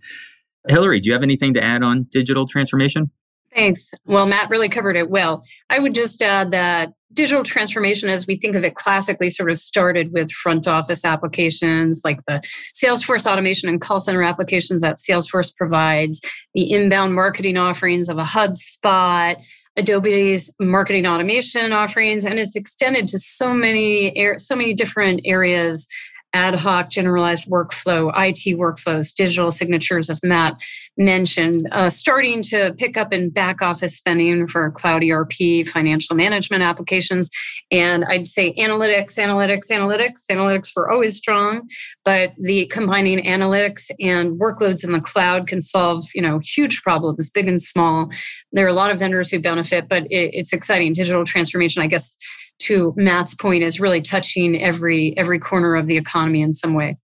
Hillary, 0.68 1.00
do 1.00 1.08
you 1.08 1.12
have 1.12 1.22
anything 1.22 1.54
to 1.54 1.62
add 1.62 1.82
on 1.82 2.06
digital 2.10 2.46
transformation? 2.46 3.10
Thanks. 3.54 3.90
Well, 4.04 4.26
Matt 4.26 4.50
really 4.50 4.68
covered 4.68 4.96
it 4.96 5.10
well. 5.10 5.42
I 5.68 5.78
would 5.80 5.94
just 5.94 6.22
add 6.22 6.52
that 6.52 6.92
digital 7.12 7.42
transformation, 7.42 8.08
as 8.08 8.26
we 8.26 8.36
think 8.36 8.54
of 8.54 8.62
it 8.62 8.76
classically, 8.76 9.30
sort 9.30 9.50
of 9.50 9.58
started 9.58 10.12
with 10.12 10.30
front 10.30 10.68
office 10.68 11.04
applications 11.04 12.02
like 12.04 12.24
the 12.26 12.40
Salesforce 12.72 13.26
automation 13.26 13.68
and 13.68 13.80
call 13.80 13.98
center 13.98 14.22
applications 14.22 14.82
that 14.82 14.98
Salesforce 14.98 15.54
provides, 15.54 16.20
the 16.54 16.70
inbound 16.70 17.14
marketing 17.14 17.56
offerings 17.56 18.08
of 18.08 18.18
a 18.18 18.24
HubSpot, 18.24 19.36
Adobe's 19.76 20.54
marketing 20.60 21.06
automation 21.06 21.72
offerings, 21.72 22.24
and 22.24 22.38
it's 22.38 22.56
extended 22.56 23.08
to 23.08 23.18
so 23.18 23.54
many 23.54 24.14
so 24.38 24.54
many 24.54 24.74
different 24.74 25.20
areas 25.24 25.88
ad 26.32 26.54
hoc 26.54 26.90
generalized 26.90 27.46
workflow, 27.46 28.10
IT 28.16 28.56
workflows, 28.56 29.14
digital 29.14 29.50
signatures, 29.50 30.08
as 30.08 30.22
Matt 30.22 30.60
mentioned, 30.96 31.68
uh, 31.72 31.90
starting 31.90 32.42
to 32.42 32.74
pick 32.78 32.96
up 32.96 33.12
in 33.12 33.30
back 33.30 33.62
office 33.62 33.96
spending 33.96 34.46
for 34.46 34.70
cloud 34.70 35.02
ERP, 35.04 35.66
financial 35.66 36.14
management 36.14 36.62
applications. 36.62 37.30
And 37.70 38.04
I'd 38.04 38.28
say 38.28 38.54
analytics, 38.54 39.16
analytics, 39.16 39.70
analytics. 39.70 40.26
Analytics 40.30 40.72
were 40.76 40.90
always 40.90 41.16
strong, 41.16 41.68
but 42.04 42.32
the 42.38 42.66
combining 42.66 43.24
analytics 43.24 43.90
and 44.00 44.38
workloads 44.38 44.84
in 44.84 44.92
the 44.92 45.00
cloud 45.00 45.46
can 45.46 45.60
solve, 45.60 46.06
you 46.14 46.22
know, 46.22 46.40
huge 46.42 46.82
problems, 46.82 47.30
big 47.30 47.48
and 47.48 47.60
small. 47.60 48.10
There 48.52 48.64
are 48.64 48.68
a 48.68 48.74
lot 48.74 48.90
of 48.90 48.98
vendors 48.98 49.30
who 49.30 49.40
benefit, 49.40 49.88
but 49.88 50.04
it, 50.04 50.30
it's 50.34 50.52
exciting. 50.52 50.92
Digital 50.92 51.24
transformation, 51.24 51.82
I 51.82 51.86
guess, 51.86 52.16
to 52.60 52.94
Matt's 52.96 53.34
point, 53.34 53.62
is 53.62 53.80
really 53.80 54.02
touching 54.02 54.60
every 54.60 55.14
every 55.16 55.38
corner 55.38 55.74
of 55.74 55.86
the 55.86 55.96
economy 55.96 56.42
in 56.42 56.54
some 56.54 56.74
way. 56.74 56.98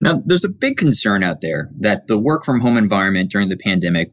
Now, 0.00 0.22
there's 0.24 0.44
a 0.44 0.48
big 0.48 0.76
concern 0.76 1.22
out 1.22 1.40
there 1.40 1.70
that 1.80 2.08
the 2.08 2.18
work 2.18 2.44
from 2.44 2.60
home 2.60 2.76
environment 2.76 3.30
during 3.30 3.48
the 3.48 3.56
pandemic 3.56 4.12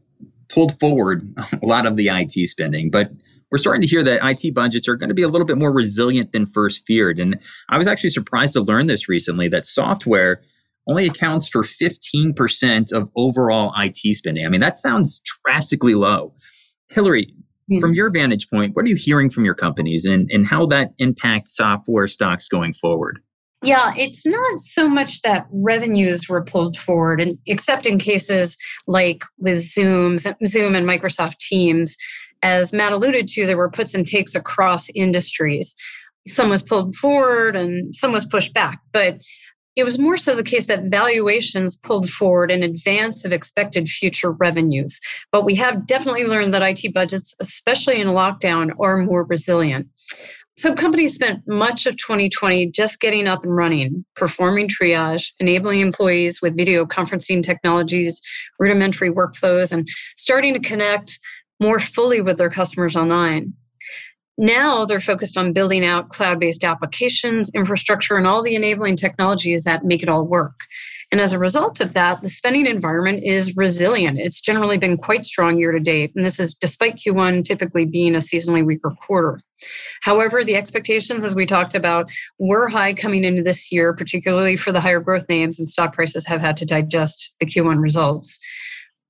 pulled 0.50 0.77
forward 0.79 1.33
a 1.62 1.65
lot 1.65 1.86
of 1.86 1.95
the 1.95 2.10
IT 2.10 2.48
spending, 2.48 2.89
but 2.89 3.12
we're 3.51 3.57
starting 3.57 3.81
to 3.81 3.88
hear 3.88 4.03
that 4.03 4.21
IT 4.24 4.53
budgets 4.55 4.88
are 4.88 4.95
going 4.95 5.10
to 5.10 5.15
be 5.15 5.21
a 5.21 5.27
little 5.27 5.45
bit 5.45 5.57
more 5.57 5.74
resilient 5.74 6.31
than 6.31 6.45
first 6.45 6.88
feared. 6.88 7.19
And 7.19 7.38
I 7.69 7.77
was 7.77 7.88
actually 7.88 8.12
surprised 8.12 8.53
to 8.53 8.62
learn 8.62 8.88
this 8.88 9.10
recently 9.10 9.50
that 9.50 9.65
software 9.65 10.41
only 10.88 11.05
accounts 11.05 11.50
for 11.50 11.62
15% 11.62 12.93
of 12.93 13.12
overall 13.15 13.74
IT 13.77 14.15
spending. 14.15 14.45
I 14.45 14.50
mean, 14.50 14.62
that 14.62 14.77
sounds 14.77 15.21
drastically 15.45 15.95
low. 15.95 16.33
Hillary, 16.89 17.33
from 17.80 17.94
your 17.94 18.10
vantage 18.10 18.50
point, 18.50 18.75
what 18.75 18.86
are 18.86 18.90
you 18.90 18.96
hearing 18.96 19.30
from 19.30 19.46
your 19.46 19.56
companies 19.56 20.06
and, 20.06 20.30
and 20.32 20.48
how 20.48 20.66
that 20.68 20.92
impacts 20.98 21.56
software 21.56 22.08
stocks 22.08 22.48
going 22.48 22.74
forward? 22.74 23.20
Yeah, 23.63 23.94
it's 23.96 24.25
not 24.25 24.60
so 24.60 24.90
much 24.90 25.22
that 25.22 25.46
revenues 25.51 26.28
were 26.28 26.44
pulled 26.44 26.75
forward, 26.78 27.22
and 27.22 27.38
except 27.46 27.86
in 27.86 28.00
cases 28.00 28.58
like 28.88 29.24
with 29.38 29.62
Zoom, 29.62 30.18
Zoom 30.18 30.74
and 30.74 30.88
Microsoft 30.88 31.38
Teams. 31.38 31.96
As 32.44 32.74
Matt 32.74 32.92
alluded 32.92 33.28
to, 33.30 33.46
there 33.46 33.58
were 33.58 33.70
puts 33.70 33.94
and 33.94 34.08
takes 34.08 34.34
across 34.34 34.90
industries. 34.96 35.75
Some 36.28 36.50
was 36.50 36.63
pulled 36.63 36.96
forward 36.96 37.56
and 37.56 37.96
some 37.96 38.12
was 38.12 38.25
pushed 38.25 38.54
back. 38.54 38.80
But 38.92 39.22
it 39.75 39.84
was 39.84 39.98
more 39.98 40.18
so 40.18 40.36
the 40.36 40.44
case 40.44 40.68
that 40.68 40.86
valuations 40.86 41.75
pulled 41.75 42.10
forward 42.10 42.51
in 42.51 42.63
advance 42.63 43.24
of 43.24 43.32
expected 43.32 43.88
future 43.88 44.32
revenues. 44.32 45.00
But 45.32 45.46
we 45.46 45.56
have 45.56 45.88
definitely 45.88 46.25
learned 46.25 46.54
that 46.54 46.62
IT 46.62 46.94
budgets, 46.94 47.34
especially 47.40 48.01
in 48.01 48.08
lockdown, 48.08 48.72
are 48.80 48.98
more 48.98 49.24
resilient. 49.24 49.88
So 50.58 50.75
companies 50.75 51.16
spent 51.16 51.48
much 51.48 51.86
of 51.86 51.96
2020 51.96 52.70
just 52.72 53.00
getting 53.00 53.25
up 53.25 53.44
and 53.44 53.56
running, 53.56 54.06
performing 54.16 54.68
triage, 54.68 55.32
enabling 55.40 55.80
employees 55.80 56.42
with 56.42 56.58
video 56.58 56.86
conferencing 56.86 57.42
technologies, 57.42 58.22
rudimentary 58.60 59.10
workflows, 59.10 59.72
and 59.72 59.88
starting 60.18 60.54
to 60.54 60.60
connect 60.60 61.18
more 61.60 61.80
fully 61.80 62.22
with 62.22 62.38
their 62.38 62.50
customers 62.50 62.96
online. 62.96 63.54
Now 64.38 64.86
they're 64.86 65.00
focused 65.00 65.38
on 65.38 65.54
building 65.54 65.86
out 65.86 66.10
cloud 66.10 66.40
based 66.40 66.64
applications, 66.64 67.52
infrastructure, 67.54 68.18
and 68.18 68.26
all 68.26 68.42
the 68.42 68.56
enabling 68.56 68.96
technologies 68.96 69.64
that 69.66 69.86
make 69.86 70.02
it 70.02 70.10
all 70.10 70.26
work. 70.26 70.62
And 71.12 71.20
as 71.20 71.34
a 71.34 71.40
result 71.40 71.82
of 71.82 71.94
that, 71.94 72.22
the 72.22 72.30
spending 72.30 72.66
environment 72.66 73.24
is 73.24 73.58
resilient. 73.58 74.18
It's 74.18 74.40
generally 74.40 74.78
been 74.78 74.96
quite 74.98 75.26
strong 75.26 75.60
year 75.60 75.74
to 75.74 75.80
date. 75.80 76.14
And 76.16 76.24
this 76.24 76.40
is 76.40 76.54
despite 76.54 76.96
Q1 76.96 77.44
typically 77.44 77.84
being 77.86 78.16
a 78.16 78.20
seasonally 78.20 78.66
weaker 78.66 78.92
quarter. 78.92 79.40
However, 80.04 80.44
the 80.44 80.56
expectations, 80.56 81.26
as 81.26 81.36
we 81.36 81.46
talked 81.46 81.76
about, 81.76 82.10
were 82.40 82.70
high 82.70 82.94
coming 82.94 83.26
into 83.26 83.44
this 83.44 83.72
year, 83.74 83.94
particularly 83.94 84.56
for 84.56 84.72
the 84.72 84.80
higher 84.80 85.02
growth 85.02 85.28
names, 85.28 85.60
and 85.60 85.68
stock 85.68 85.94
prices 85.94 86.26
have 86.28 86.40
had 86.40 86.56
to 86.58 86.66
digest 86.66 87.36
the 87.42 87.46
Q1 87.46 87.82
results. 87.82 88.40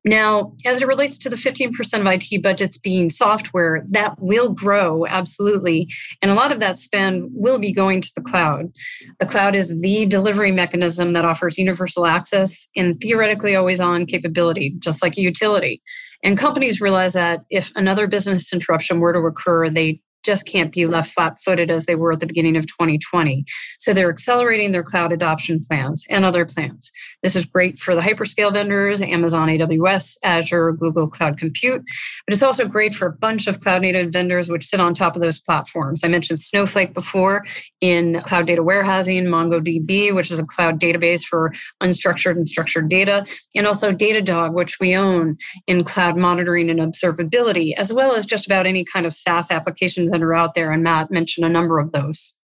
Now, 0.03 0.53
as 0.65 0.81
it 0.81 0.88
relates 0.88 1.17
to 1.20 1.29
the 1.29 1.36
15% 1.36 2.00
of 2.00 2.08
IT 2.08 2.41
budgets 2.41 2.77
being 2.77 3.10
software, 3.10 3.86
that 3.89 4.20
will 4.20 4.50
grow 4.50 5.05
absolutely. 5.05 5.89
And 6.22 6.31
a 6.31 6.36
lot 6.36 6.51
of 6.51 6.60
that 6.60 6.77
spend 6.77 7.29
will 7.34 7.60
be 7.60 7.72
going 7.72 8.01
to 8.01 8.12
the 8.15 8.22
cloud. 8.22 8.72
The 9.20 9.27
cloud 9.27 9.55
is 9.55 9.79
the 9.79 10.05
delivery 10.08 10.51
mechanism 10.51 11.13
that 11.13 11.25
offers 11.25 11.58
universal 11.58 12.05
access 12.05 12.67
and 12.75 13.00
theoretically 13.00 13.55
always 13.55 13.79
on 13.79 14.08
capability, 14.08 14.75
just 14.79 15.03
like 15.03 15.17
a 15.17 15.22
utility. 15.22 15.81
And 16.24 16.38
companies 16.38 16.81
realize 16.81 17.13
that 17.13 17.41
if 17.50 17.75
another 17.75 18.08
business 18.08 18.53
interruption 18.53 19.00
were 19.00 19.13
to 19.13 19.20
occur, 19.20 19.70
they 19.70 20.01
just 20.24 20.48
can't 20.48 20.72
be 20.72 20.86
left 20.86 21.13
flat 21.13 21.40
footed 21.42 21.72
as 21.72 21.86
they 21.86 21.96
were 21.96 22.12
at 22.12 22.20
the 22.20 22.28
beginning 22.28 22.58
of 22.58 22.68
2020. 22.68 23.46
So 23.80 23.94
they're 23.94 24.10
accelerating 24.10 24.72
their 24.72 24.84
cloud 24.84 25.12
adoption 25.12 25.60
plans 25.60 26.06
and 26.10 26.25
other 26.25 26.46
plans. 26.46 26.92
This 27.24 27.36
is 27.36 27.46
great 27.46 27.80
for 27.80 27.96
the 27.96 28.01
hyperscale 28.01 28.54
vendors, 28.54 29.01
Amazon 29.01 29.48
AWS, 29.48 30.18
Azure, 30.24 30.74
Google 30.74 31.08
Cloud 31.08 31.38
Compute, 31.38 31.82
but 32.25 32.34
it's 32.34 32.44
also 32.44 32.68
great 32.68 32.94
for 32.94 33.08
a 33.08 33.13
bunch 33.13 33.48
of 33.48 33.60
cloud 33.60 33.82
native 33.82 34.12
vendors 34.12 34.50
which 34.50 34.66
sit 34.66 34.80
on 34.80 34.94
top 34.94 35.16
of 35.16 35.22
those 35.22 35.40
platforms. 35.40 36.01
I 36.04 36.08
mentioned 36.08 36.40
Snowflake 36.40 36.94
before 36.94 37.46
in 37.80 38.22
cloud 38.22 38.48
data 38.48 38.63
warehousing, 38.63 39.25
MongoDB, 39.25 40.13
which 40.13 40.32
is 40.32 40.40
a 40.40 40.46
cloud 40.46 40.80
database 40.80 41.24
for 41.24 41.54
unstructured 41.82 42.36
and 42.36 42.48
structured 42.48 42.90
data, 42.90 43.25
and 43.56 43.68
also 43.68 43.92
Datadog, 43.92 44.54
which 44.54 44.80
we 44.80 44.96
own 44.96 45.38
in 45.68 45.84
cloud 45.84 46.18
monitoring 46.18 46.70
and 46.70 46.80
observability, 46.80 47.74
as 47.75 47.92
well 47.92 48.16
as 48.16 48.25
just 48.25 48.46
about 48.46 48.66
any 48.66 48.84
kind 48.84 49.06
of 49.06 49.13
SaaS 49.13 49.51
application 49.51 50.11
that 50.12 50.22
are 50.22 50.34
out 50.34 50.53
there. 50.53 50.72
And 50.72 50.84
Matt 50.84 51.12
mentioned 51.12 51.46
a 51.46 51.50
number 51.50 51.80
of 51.80 51.91
those. 51.91 52.36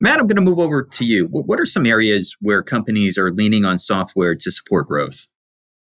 Matt, 0.00 0.20
I'm 0.20 0.26
going 0.26 0.36
to 0.36 0.42
move 0.42 0.58
over 0.58 0.82
to 0.82 1.04
you. 1.04 1.26
What 1.30 1.58
are 1.58 1.66
some 1.66 1.86
areas 1.86 2.36
where 2.40 2.62
companies 2.62 3.16
are 3.16 3.30
leaning 3.30 3.64
on 3.64 3.78
software 3.78 4.34
to 4.34 4.50
support 4.50 4.88
growth? 4.88 5.26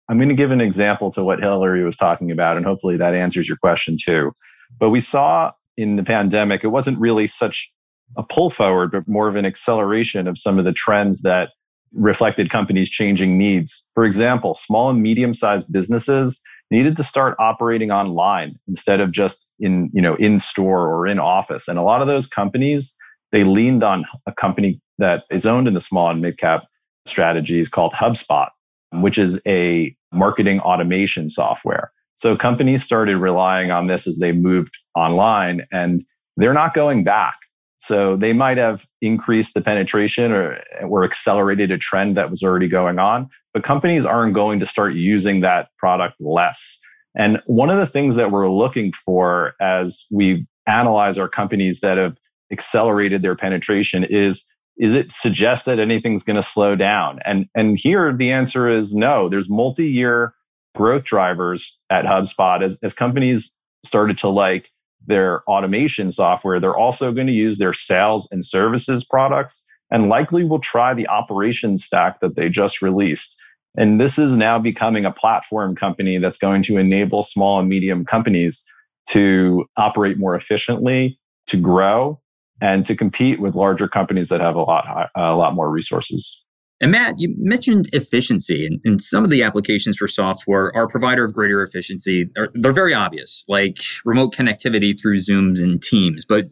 I'm 0.09 0.19
going 0.19 0.29
to 0.29 0.35
give 0.35 0.53
an 0.53 0.61
example 0.61 1.11
to 1.13 1.25
what 1.25 1.41
Hillary 1.41 1.83
was 1.83 1.97
talking 1.97 2.31
about, 2.31 2.57
and 2.57 2.65
hopefully 2.65 2.97
that 2.99 3.15
answers 3.15 3.49
your 3.49 3.57
question 3.57 3.97
too. 4.01 4.33
But 4.79 4.91
we 4.91 5.01
saw 5.01 5.53
in 5.77 5.97
the 5.97 6.05
pandemic, 6.05 6.63
it 6.63 6.69
wasn't 6.69 7.01
really 7.01 7.27
such 7.27 7.73
a 8.17 8.23
pull 8.23 8.51
forward, 8.51 8.93
but 8.93 9.09
more 9.09 9.27
of 9.27 9.35
an 9.35 9.47
acceleration 9.47 10.29
of 10.29 10.39
some 10.39 10.59
of 10.59 10.65
the 10.65 10.73
trends 10.73 11.23
that 11.23 11.49
reflected 11.93 12.51
companies' 12.51 12.91
changing 12.91 13.39
needs. 13.39 13.91
For 13.95 14.05
example, 14.05 14.55
small 14.55 14.91
and 14.91 15.03
medium 15.03 15.35
sized 15.35 15.73
businesses 15.73 16.43
needed 16.75 16.97
to 16.97 17.03
start 17.03 17.37
operating 17.39 17.91
online 17.91 18.59
instead 18.69 19.01
of 19.01 19.13
just 19.13 19.53
in, 19.61 19.91
you 19.95 20.03
know, 20.03 20.17
in 20.17 20.39
store 20.39 20.89
or 20.89 21.07
in 21.07 21.19
office. 21.19 21.69
And 21.69 21.79
a 21.79 21.83
lot 21.83 22.03
of 22.03 22.07
those 22.07 22.27
companies, 22.27 22.95
they 23.33 23.45
leaned 23.45 23.83
on 23.83 24.05
a 24.27 24.33
company 24.33 24.81
that 24.99 25.25
is 25.31 25.47
owned 25.47 25.69
in 25.69 25.75
the 25.75 25.81
small 25.81 26.11
and 26.11 26.21
mid 26.21 26.37
cap 26.37 26.65
strategies 27.07 27.69
called 27.69 27.93
HubSpot, 27.93 28.49
which 28.93 29.19
is 29.19 29.41
a 29.47 29.95
marketing 30.13 30.61
automation 30.61 31.29
software. 31.29 31.93
So 32.17 32.37
companies 32.37 32.85
started 32.85 33.17
relying 33.17 33.71
on 33.71 33.87
this 33.87 34.07
as 34.07 34.19
they 34.19 34.33
moved 34.33 34.79
online 34.95 35.67
and 35.73 36.05
they're 36.37 36.53
not 36.53 36.75
going 36.75 37.05
back. 37.05 37.35
So 37.77 38.17
they 38.17 38.33
might 38.33 38.57
have 38.57 38.87
increased 39.01 39.55
the 39.55 39.61
penetration 39.61 40.33
or, 40.33 40.61
or 40.83 41.05
accelerated 41.05 41.71
a 41.71 41.79
trend 41.79 42.17
that 42.17 42.31
was 42.31 42.43
already 42.43 42.69
going 42.69 42.99
on, 42.99 43.29
but 43.53 43.65
companies 43.65 44.07
aren't 44.07 44.35
going 44.35 44.61
to 44.61 44.67
start 44.67 44.95
using 44.95 45.41
that 45.41 45.69
product 45.79 46.15
less. 46.21 46.81
And 47.17 47.41
one 47.47 47.71
of 47.71 47.77
the 47.77 47.87
things 47.87 48.17
that 48.17 48.31
we're 48.31 48.51
looking 48.51 48.93
for 48.93 49.55
as 49.61 50.07
we 50.13 50.47
analyze 50.67 51.19
our 51.19 51.29
companies 51.29 51.81
that 51.81 51.99
have 51.99 52.17
accelerated 52.51 53.23
their 53.23 53.37
penetration 53.37 54.05
is 54.05 54.51
is 54.77 54.93
it 54.93 55.13
suggest 55.13 55.67
that 55.67 55.79
anything's 55.79 56.25
going 56.25 56.37
to 56.37 56.43
slow 56.43 56.75
down? 56.75 57.21
And 57.25 57.47
and 57.55 57.79
here 57.79 58.13
the 58.13 58.33
answer 58.33 58.69
is 58.69 58.95
no. 58.95 59.29
There's 59.29 59.49
multi-year 59.49 60.35
growth 60.75 61.05
drivers 61.05 61.79
at 61.91 62.05
HubSpot 62.05 62.63
as, 62.63 62.79
as 62.83 62.93
companies 62.93 63.61
started 63.85 64.19
to 64.19 64.29
like 64.29 64.71
their 65.07 65.43
automation 65.49 66.13
software, 66.13 66.61
they're 66.61 66.77
also 66.77 67.13
going 67.13 67.27
to 67.27 67.33
use 67.33 67.59
their 67.59 67.73
sales 67.73 68.29
and 68.31 68.45
services 68.45 69.05
products 69.05 69.67
and 69.91 70.09
likely 70.09 70.45
will 70.45 70.59
try 70.59 70.95
the 70.95 71.09
operations 71.09 71.85
stack 71.85 72.21
that 72.21 72.37
they 72.37 72.49
just 72.49 72.83
released. 72.83 73.41
And 73.77 74.01
this 74.01 74.19
is 74.19 74.37
now 74.37 74.59
becoming 74.59 75.05
a 75.05 75.13
platform 75.13 75.75
company 75.75 76.19
that's 76.19 76.39
going 76.39 76.63
to 76.65 76.77
enable 76.77 77.23
small 77.23 77.59
and 77.59 77.69
medium 77.69 78.05
companies 78.05 78.65
to 79.09 79.65
operate 79.77 80.19
more 80.19 80.35
efficiently, 80.35 81.19
to 81.49 81.61
grow, 81.61 82.21
and 82.61 82.87
to 82.87 82.97
compete 82.97 83.41
with 83.41 83.55
larger 83.55 83.89
companies 83.89 84.29
that 84.29 84.41
have 84.41 84.55
a 84.55 84.63
lot, 84.63 85.11
a 85.17 85.35
lot 85.35 85.55
more 85.55 85.71
resources. 85.71 86.44
And 86.81 86.91
Matt, 86.91 87.15
you 87.19 87.35
mentioned 87.39 87.89
efficiency, 87.93 88.67
and, 88.67 88.81
and, 88.85 89.01
some 89.01 89.25
of 89.25 89.31
the 89.31 89.43
applications 89.43 89.97
for 89.97 90.09
software 90.09 90.75
are 90.77 90.85
a 90.85 90.89
provider 90.89 91.25
of 91.25 91.33
greater 91.33 91.63
efficiency. 91.63 92.29
They're, 92.35 92.51
they're 92.55 92.73
very 92.73 92.93
obvious, 92.93 93.45
like 93.49 93.79
remote 94.05 94.35
connectivity 94.35 94.99
through 95.01 95.19
Zooms 95.19 95.63
and 95.63 95.81
Teams. 95.81 96.25
But 96.25 96.47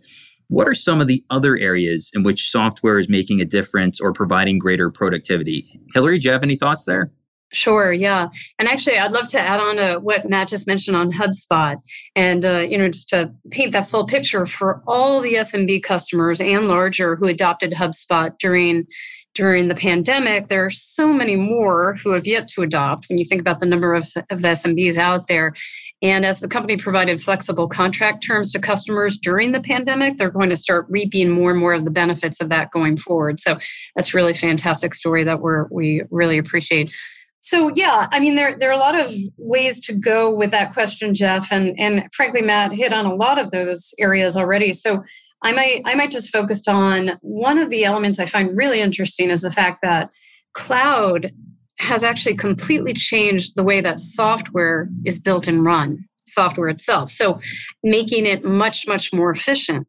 what 0.49 0.69
are 0.69 0.75
some 0.75 1.01
of 1.01 1.07
the 1.07 1.25
other 1.31 1.57
areas 1.57 2.11
in 2.15 2.23
which 2.23 2.49
software 2.49 2.99
is 2.99 3.09
making 3.09 3.41
a 3.41 3.45
difference 3.45 4.01
or 4.01 4.13
providing 4.13 4.59
greater 4.59 4.91
productivity? 4.91 5.81
Hillary, 5.95 6.19
do 6.19 6.29
you 6.29 6.33
have 6.33 6.43
any 6.43 6.57
thoughts 6.57 6.85
there? 6.85 7.11
Sure, 7.53 7.93
yeah. 7.93 8.29
And 8.59 8.67
actually, 8.67 8.99
I'd 8.99 9.13
love 9.13 9.29
to 9.29 9.41
add 9.41 9.61
on 9.61 9.77
to 9.77 9.99
what 9.99 10.29
Matt 10.29 10.49
just 10.49 10.67
mentioned 10.67 10.97
on 10.97 11.13
HubSpot. 11.13 11.77
And, 12.17 12.47
uh, 12.47 12.61
you 12.61 12.79
know, 12.79 12.89
just 12.89 13.11
to 13.11 13.33
paint 13.51 13.73
that 13.73 13.89
full 13.89 14.07
picture 14.07 14.47
for 14.47 14.83
all 14.87 15.21
the 15.21 15.35
SMB 15.35 15.83
customers 15.83 16.41
and 16.41 16.67
larger 16.67 17.17
who 17.17 17.27
adopted 17.27 17.73
HubSpot 17.73 18.33
during 18.39 18.87
during 19.35 19.69
the 19.69 19.75
pandemic, 19.75 20.49
there 20.49 20.65
are 20.65 20.71
so 20.71 21.13
many 21.13 21.37
more 21.37 21.95
who 22.03 22.13
have 22.13 22.27
yet 22.27 22.49
to 22.49 22.63
adopt 22.63 23.09
when 23.09 23.19
you 23.19 23.25
think 23.25 23.41
about 23.41 23.61
the 23.61 23.67
number 23.67 23.95
of, 23.95 24.03
of 24.31 24.41
SMBs 24.41 24.99
out 24.99 25.27
there. 25.27 25.55
And 26.03 26.27
as 26.27 26.41
the 26.41 26.49
company 26.49 26.77
provided 26.77 27.23
flexible 27.23 27.69
contract 27.69 28.25
terms 28.27 28.53
to 28.53 28.59
customers 28.59 29.17
during 29.17 29.53
the 29.53 29.61
pandemic, 29.61 30.17
they're 30.17 30.31
going 30.31 30.51
to 30.51 30.57
start 30.57 30.87
reaping 30.91 31.31
more 31.31 31.51
and 31.51 31.61
more 31.61 31.73
of 31.73 31.85
the 31.85 31.91
benefits 31.91 32.41
of 32.41 32.49
that 32.51 32.73
going 32.73 32.97
forward. 32.97 33.41
So 33.41 33.59
that's 33.95 34.13
really 34.13 34.35
fantastic 34.35 34.95
story 34.95 35.25
that 35.25 35.41
we're 35.41 35.67
we 35.71 36.03
really 36.11 36.39
appreciate. 36.39 36.93
So 37.41 37.73
yeah, 37.75 38.09
I 38.13 38.21
mean 38.21 38.35
there 38.35 38.57
there 38.59 38.71
are 38.71 38.75
a 38.75 38.79
lot 38.79 38.99
of 38.99 39.13
ways 39.37 39.81
to 39.87 39.99
go 39.99 40.33
with 40.33 40.51
that 40.51 40.73
question, 40.73 41.15
Jeff, 41.15 41.51
and 41.51 41.79
and 41.79 42.05
frankly, 42.13 42.43
Matt 42.43 42.73
hit 42.73 42.93
on 42.93 43.07
a 43.07 43.15
lot 43.15 43.39
of 43.39 43.51
those 43.51 43.95
areas 43.99 44.37
already. 44.37 44.75
So 44.75 45.05
I 45.43 45.53
might 45.53 45.83
I 45.85 45.95
might 45.95 46.11
just 46.11 46.31
focus 46.31 46.67
on 46.69 47.19
one 47.21 47.59
of 47.59 47.71
the 47.71 47.85
elements 47.85 48.19
I 48.19 48.27
find 48.27 48.57
really 48.57 48.81
interesting 48.81 49.31
is 49.31 49.43
the 49.43 49.51
fact 49.51 49.81
that 49.83 50.11
cloud 50.55 51.33
has 51.79 52.05
actually 52.05 52.37
completely 52.37 52.95
changed 52.95 53.57
the 53.57 53.65
way 53.65 53.81
that 53.81 54.01
software 54.01 54.89
is 55.05 55.19
built 55.19 55.49
and 55.49 55.65
run 55.65 56.05
software 56.27 56.69
itself. 56.69 57.11
So 57.11 57.41
making 57.83 58.27
it 58.27 58.45
much, 58.45 58.87
much 58.87 59.13
more 59.13 59.31
efficient. 59.31 59.87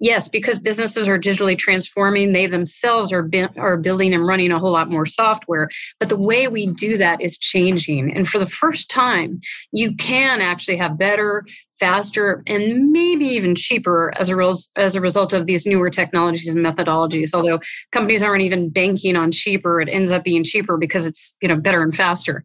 Yes, 0.00 0.28
because 0.28 0.58
businesses 0.58 1.08
are 1.08 1.18
digitally 1.18 1.58
transforming, 1.58 2.32
they 2.32 2.46
themselves 2.46 3.12
are, 3.12 3.28
are 3.56 3.76
building 3.76 4.14
and 4.14 4.26
running 4.26 4.52
a 4.52 4.58
whole 4.58 4.72
lot 4.72 4.90
more 4.90 5.06
software. 5.06 5.68
But 5.98 6.08
the 6.08 6.16
way 6.16 6.48
we 6.48 6.66
do 6.66 6.96
that 6.98 7.20
is 7.20 7.36
changing. 7.36 8.14
And 8.14 8.26
for 8.26 8.38
the 8.38 8.46
first 8.46 8.90
time, 8.90 9.40
you 9.72 9.96
can 9.96 10.40
actually 10.40 10.76
have 10.76 10.98
better, 10.98 11.44
faster, 11.78 12.42
and 12.46 12.92
maybe 12.92 13.26
even 13.26 13.54
cheaper 13.54 14.12
as 14.16 14.28
a, 14.28 14.36
re- 14.36 14.54
as 14.76 14.94
a 14.94 15.00
result 15.00 15.32
of 15.32 15.46
these 15.46 15.66
newer 15.66 15.90
technologies 15.90 16.54
and 16.54 16.64
methodologies. 16.64 17.34
Although 17.34 17.60
companies 17.90 18.22
aren't 18.22 18.42
even 18.42 18.70
banking 18.70 19.16
on 19.16 19.32
cheaper, 19.32 19.80
it 19.80 19.88
ends 19.90 20.10
up 20.10 20.24
being 20.24 20.44
cheaper 20.44 20.76
because 20.76 21.06
it's 21.06 21.36
you 21.42 21.48
know 21.48 21.56
better 21.56 21.82
and 21.82 21.94
faster. 21.94 22.44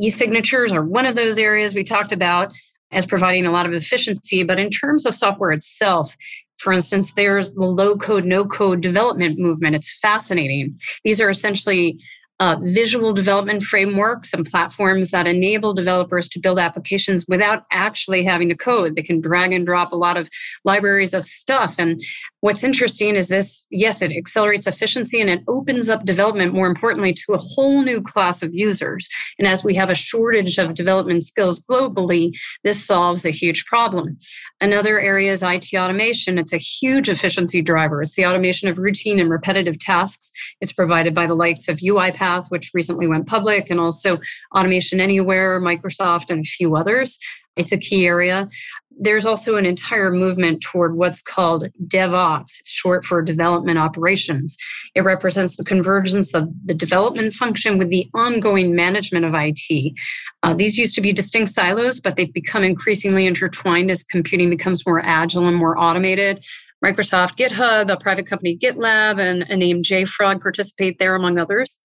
E-signatures 0.00 0.72
are 0.72 0.84
one 0.84 1.06
of 1.06 1.16
those 1.16 1.38
areas 1.38 1.74
we 1.74 1.82
talked 1.82 2.12
about 2.12 2.54
as 2.92 3.06
providing 3.06 3.46
a 3.46 3.52
lot 3.52 3.66
of 3.66 3.72
efficiency. 3.72 4.42
But 4.42 4.58
in 4.58 4.70
terms 4.70 5.06
of 5.06 5.14
software 5.14 5.52
itself, 5.52 6.16
for 6.58 6.72
instance, 6.72 7.12
there's 7.12 7.54
the 7.54 7.64
low 7.64 7.96
code, 7.96 8.24
no 8.24 8.44
code 8.44 8.80
development 8.80 9.38
movement. 9.38 9.76
It's 9.76 9.96
fascinating. 9.98 10.74
These 11.04 11.20
are 11.20 11.30
essentially 11.30 12.00
uh, 12.40 12.56
visual 12.60 13.12
development 13.12 13.62
frameworks 13.62 14.32
and 14.32 14.46
platforms 14.46 15.10
that 15.10 15.26
enable 15.26 15.74
developers 15.74 16.28
to 16.28 16.38
build 16.38 16.58
applications 16.58 17.26
without 17.26 17.64
actually 17.72 18.22
having 18.24 18.48
to 18.48 18.54
code. 18.54 18.94
They 18.94 19.02
can 19.02 19.20
drag 19.20 19.52
and 19.52 19.66
drop 19.66 19.90
a 19.90 19.96
lot 19.96 20.16
of 20.16 20.30
libraries 20.64 21.14
of 21.14 21.26
stuff. 21.26 21.76
And 21.78 22.00
what's 22.40 22.62
interesting 22.62 23.16
is 23.16 23.28
this 23.28 23.66
yes, 23.70 24.02
it 24.02 24.12
accelerates 24.12 24.66
efficiency 24.66 25.20
and 25.20 25.28
it 25.28 25.42
opens 25.48 25.88
up 25.88 26.04
development, 26.04 26.54
more 26.54 26.68
importantly, 26.68 27.12
to 27.12 27.34
a 27.34 27.38
whole 27.38 27.82
new 27.82 28.00
class 28.00 28.42
of 28.42 28.54
users. 28.54 29.08
And 29.38 29.48
as 29.48 29.64
we 29.64 29.74
have 29.74 29.90
a 29.90 29.94
shortage 29.94 30.58
of 30.58 30.74
development 30.74 31.24
skills 31.24 31.58
globally, 31.58 32.38
this 32.62 32.84
solves 32.84 33.24
a 33.24 33.30
huge 33.30 33.66
problem. 33.66 34.16
Another 34.60 35.00
area 35.00 35.32
is 35.32 35.42
IT 35.42 35.74
automation. 35.74 36.38
It's 36.38 36.52
a 36.52 36.58
huge 36.58 37.08
efficiency 37.08 37.62
driver. 37.62 38.02
It's 38.02 38.14
the 38.14 38.26
automation 38.26 38.68
of 38.68 38.78
routine 38.78 39.18
and 39.18 39.28
repetitive 39.28 39.78
tasks. 39.80 40.30
It's 40.60 40.72
provided 40.72 41.14
by 41.14 41.26
the 41.26 41.34
likes 41.34 41.68
of 41.68 41.78
UiPath 41.78 42.27
Path, 42.28 42.50
which 42.50 42.70
recently 42.74 43.06
went 43.06 43.26
public, 43.26 43.70
and 43.70 43.80
also 43.80 44.16
Automation 44.54 45.00
Anywhere, 45.00 45.60
Microsoft, 45.60 46.30
and 46.30 46.44
a 46.44 46.48
few 46.48 46.76
others. 46.76 47.18
It's 47.56 47.72
a 47.72 47.78
key 47.78 48.06
area. 48.06 48.48
There's 49.00 49.24
also 49.24 49.56
an 49.56 49.64
entire 49.64 50.10
movement 50.10 50.60
toward 50.60 50.96
what's 50.96 51.22
called 51.22 51.68
DevOps. 51.86 52.58
It's 52.58 52.70
short 52.70 53.04
for 53.04 53.22
development 53.22 53.78
operations. 53.78 54.56
It 54.94 55.02
represents 55.02 55.56
the 55.56 55.64
convergence 55.64 56.34
of 56.34 56.48
the 56.64 56.74
development 56.74 57.32
function 57.32 57.78
with 57.78 57.90
the 57.90 58.10
ongoing 58.12 58.74
management 58.74 59.24
of 59.24 59.34
IT. 59.34 59.92
Uh, 60.42 60.54
these 60.54 60.76
used 60.76 60.96
to 60.96 61.00
be 61.00 61.12
distinct 61.12 61.52
silos, 61.52 62.00
but 62.00 62.16
they've 62.16 62.32
become 62.32 62.64
increasingly 62.64 63.26
intertwined 63.26 63.90
as 63.90 64.02
computing 64.02 64.50
becomes 64.50 64.84
more 64.84 65.00
agile 65.04 65.46
and 65.46 65.56
more 65.56 65.78
automated. 65.78 66.44
Microsoft 66.84 67.36
GitHub, 67.36 67.90
a 67.92 67.96
private 67.96 68.26
company 68.26 68.56
GitLab, 68.56 69.20
and 69.20 69.42
a 69.48 69.56
name 69.56 69.82
JFrog 69.82 70.40
participate 70.40 70.98
there, 70.98 71.14
among 71.14 71.38
others. 71.38 71.78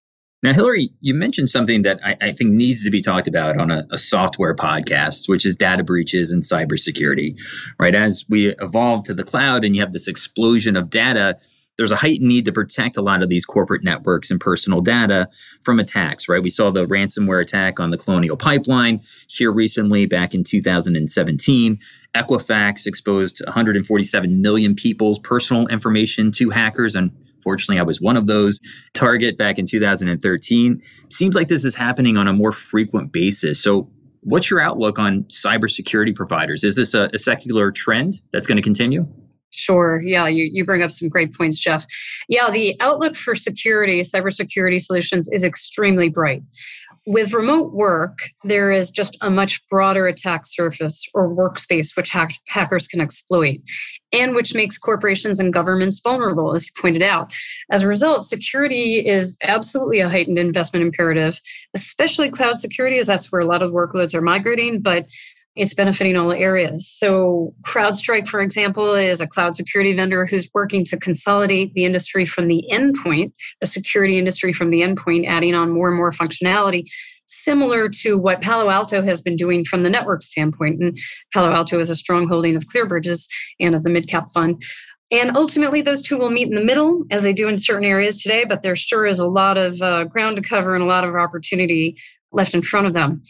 Now, 0.44 0.52
Hillary, 0.52 0.90
you 1.00 1.14
mentioned 1.14 1.50
something 1.50 1.84
that 1.84 2.02
I, 2.04 2.18
I 2.20 2.34
think 2.34 2.52
needs 2.52 2.84
to 2.84 2.92
be 2.92 3.02
talked 3.02 3.30
about 3.30 3.58
on 3.58 3.72
a, 3.72 3.86
a, 3.92 3.98
software 3.98 4.54
podcast, 4.54 5.30
which 5.30 5.46
is 5.46 5.56
data 5.56 5.86
breaches 5.86 6.32
and 6.32 6.44
cybersecurity. 6.44 7.40
Right, 7.80 7.96
as 7.96 8.26
we 8.28 8.50
evolve 8.60 9.06
to 9.06 9.14
the 9.14 9.24
cloud, 9.24 9.64
and 9.64 9.74
you 9.74 9.82
have 9.82 9.94
this 9.94 10.10
explosion 10.10 10.76
of 10.76 10.90
data, 10.90 11.38
there's 11.78 11.94
a 11.94 11.96
heightened 11.96 12.28
need 12.28 12.44
to 12.46 12.52
protect 12.52 12.98
a 12.98 13.02
lot 13.02 13.24
of 13.24 13.30
these 13.30 13.46
corporate 13.46 13.86
networks 13.86 14.30
and 14.30 14.40
personal 14.40 14.82
data 14.82 15.30
from 15.62 15.80
attacks. 15.80 16.28
Right, 16.28 16.44
we 16.44 16.50
saw 16.50 16.72
the 16.72 16.86
ransomware 16.86 17.42
attack 17.42 17.80
on 17.80 17.92
the 17.92 17.98
Colonial 17.98 18.36
Pipeline 18.36 19.00
here 19.30 19.52
recently, 19.52 20.06
back 20.08 20.36
in 20.36 20.44
2017. 20.44 21.80
Equifax 22.16 22.86
exposed 22.86 23.42
147 23.46 24.42
million 24.42 24.76
people's 24.76 25.20
personal 25.20 25.68
information 25.68 26.34
to 26.34 26.50
hackers 26.50 26.96
and 26.96 27.12
Fortunately, 27.44 27.80
I 27.80 27.84
was 27.84 28.02
one 28.02 28.18
of 28.18 28.28
those. 28.28 28.60
Target 28.94 29.38
back 29.38 29.60
in 29.60 29.66
2013. 29.66 30.82
Seems 31.10 31.36
like 31.36 31.48
this 31.48 31.66
is 31.66 31.76
happening 31.76 32.18
on 32.18 32.28
a 32.28 32.34
more 32.34 32.52
frequent 32.52 33.12
basis. 33.12 33.62
So, 33.62 33.90
what's 34.22 34.50
your 34.50 34.62
outlook 34.62 35.00
on 35.00 35.24
cybersecurity 35.26 36.16
providers? 36.16 36.64
Is 36.64 36.76
this 36.76 36.94
a, 36.94 37.10
a 37.14 37.18
secular 37.18 37.72
trend 37.72 38.22
that's 38.32 38.48
going 38.48 38.56
to 38.56 38.62
continue? 38.62 39.06
Sure. 39.56 40.02
Yeah, 40.02 40.28
you, 40.28 40.50
you 40.52 40.66
bring 40.66 40.82
up 40.82 40.90
some 40.90 41.10
great 41.10 41.36
points, 41.36 41.60
Jeff. 41.60 41.86
Yeah, 42.28 42.50
the 42.50 42.76
outlook 42.80 43.16
for 43.16 43.36
security, 43.36 44.02
cybersecurity 44.02 44.82
solutions 44.82 45.30
is 45.32 45.44
extremely 45.44 46.10
bright 46.10 46.42
with 47.06 47.34
remote 47.34 47.74
work, 47.74 48.20
there 48.44 48.72
is 48.72 48.90
just 48.90 49.18
a 49.22 49.30
much 49.30 49.68
broader 49.68 50.08
attack 50.08 50.46
surface 50.46 51.04
or 51.14 51.34
workspace 51.34 51.98
which 51.98 52.10
hack- 52.10 52.36
hackers 52.48 52.88
can 52.88 53.02
exploit, 53.02 53.60
and 54.14 54.36
which 54.36 54.56
makes 54.56 54.78
corporations 54.78 55.40
and 55.40 55.52
governments 55.52 56.00
vulnerable, 56.02 56.56
as 56.56 56.66
you 56.66 56.72
pointed 56.82 57.02
out. 57.02 57.34
As 57.72 57.82
a 57.82 57.88
result, 57.88 58.26
security 58.26 59.06
is 59.06 59.38
absolutely 59.44 60.00
a 60.00 60.10
heightened 60.10 60.40
investment 60.40 60.86
imperative, 60.86 61.42
especially 61.74 62.30
cloud 62.30 62.58
security, 62.58 63.00
as 63.00 63.08
that's 63.08 63.32
where 63.32 63.42
a 63.42 63.46
lot 63.46 63.62
of 63.62 63.72
workloads 63.72 64.14
are 64.14 64.22
migrating. 64.22 64.80
But 64.80 65.10
it's 65.56 65.74
benefiting 65.74 66.16
all 66.16 66.32
areas. 66.32 66.88
So, 66.88 67.54
CrowdStrike, 67.66 68.28
for 68.28 68.42
example, 68.42 68.94
is 68.96 69.22
a 69.22 69.28
cloud 69.28 69.56
security 69.56 69.96
vendor 69.96 70.26
who's 70.26 70.50
working 70.54 70.84
to 70.86 70.98
consolidate 70.98 71.74
the 71.74 71.86
industry 71.86 72.26
from 72.26 72.48
the 72.48 72.64
endpoint, 72.72 73.34
the 73.62 73.68
security 73.68 74.18
industry 74.18 74.52
from 74.52 74.72
the 74.72 74.82
endpoint, 74.82 75.28
adding 75.28 75.54
on 75.54 75.72
more 75.72 75.90
and 75.90 75.98
more 75.98 76.12
functionality, 76.12 76.86
similar 77.28 77.88
to 77.88 78.18
what 78.18 78.42
Palo 78.42 78.70
Alto 78.70 79.04
has 79.04 79.22
been 79.22 79.36
doing 79.36 79.64
from 79.64 79.84
the 79.84 79.90
network 79.90 80.24
standpoint. 80.24 80.82
And 80.82 80.98
Palo 81.34 81.52
Alto 81.52 81.80
is 81.80 81.90
a 81.90 81.96
strong 81.96 82.28
holding 82.28 82.56
of 82.56 82.66
ClearBridge's 82.66 83.28
and 83.60 83.76
of 83.76 83.84
the 83.84 83.92
midcap 83.92 84.32
fund. 84.32 84.62
And 85.12 85.38
ultimately, 85.38 85.84
those 85.84 86.02
two 86.02 86.18
will 86.18 86.32
meet 86.32 86.48
in 86.48 86.56
the 86.56 86.64
middle, 86.64 87.04
as 87.12 87.22
they 87.22 87.34
do 87.34 87.48
in 87.48 87.58
certain 87.58 87.86
areas 87.86 88.20
today, 88.20 88.46
but 88.46 88.64
there 88.64 88.76
sure 88.76 89.06
is 89.06 89.20
a 89.20 89.28
lot 89.28 89.60
of 89.60 89.80
uh, 89.80 90.06
ground 90.06 90.38
to 90.38 90.42
cover 90.42 90.74
and 90.74 90.84
a 90.84 90.88
lot 90.88 91.04
of 91.04 91.14
opportunity 91.14 91.96
left 92.34 92.54
in 92.54 92.62
front 92.62 92.88
of 92.88 92.94
them. 92.94 93.22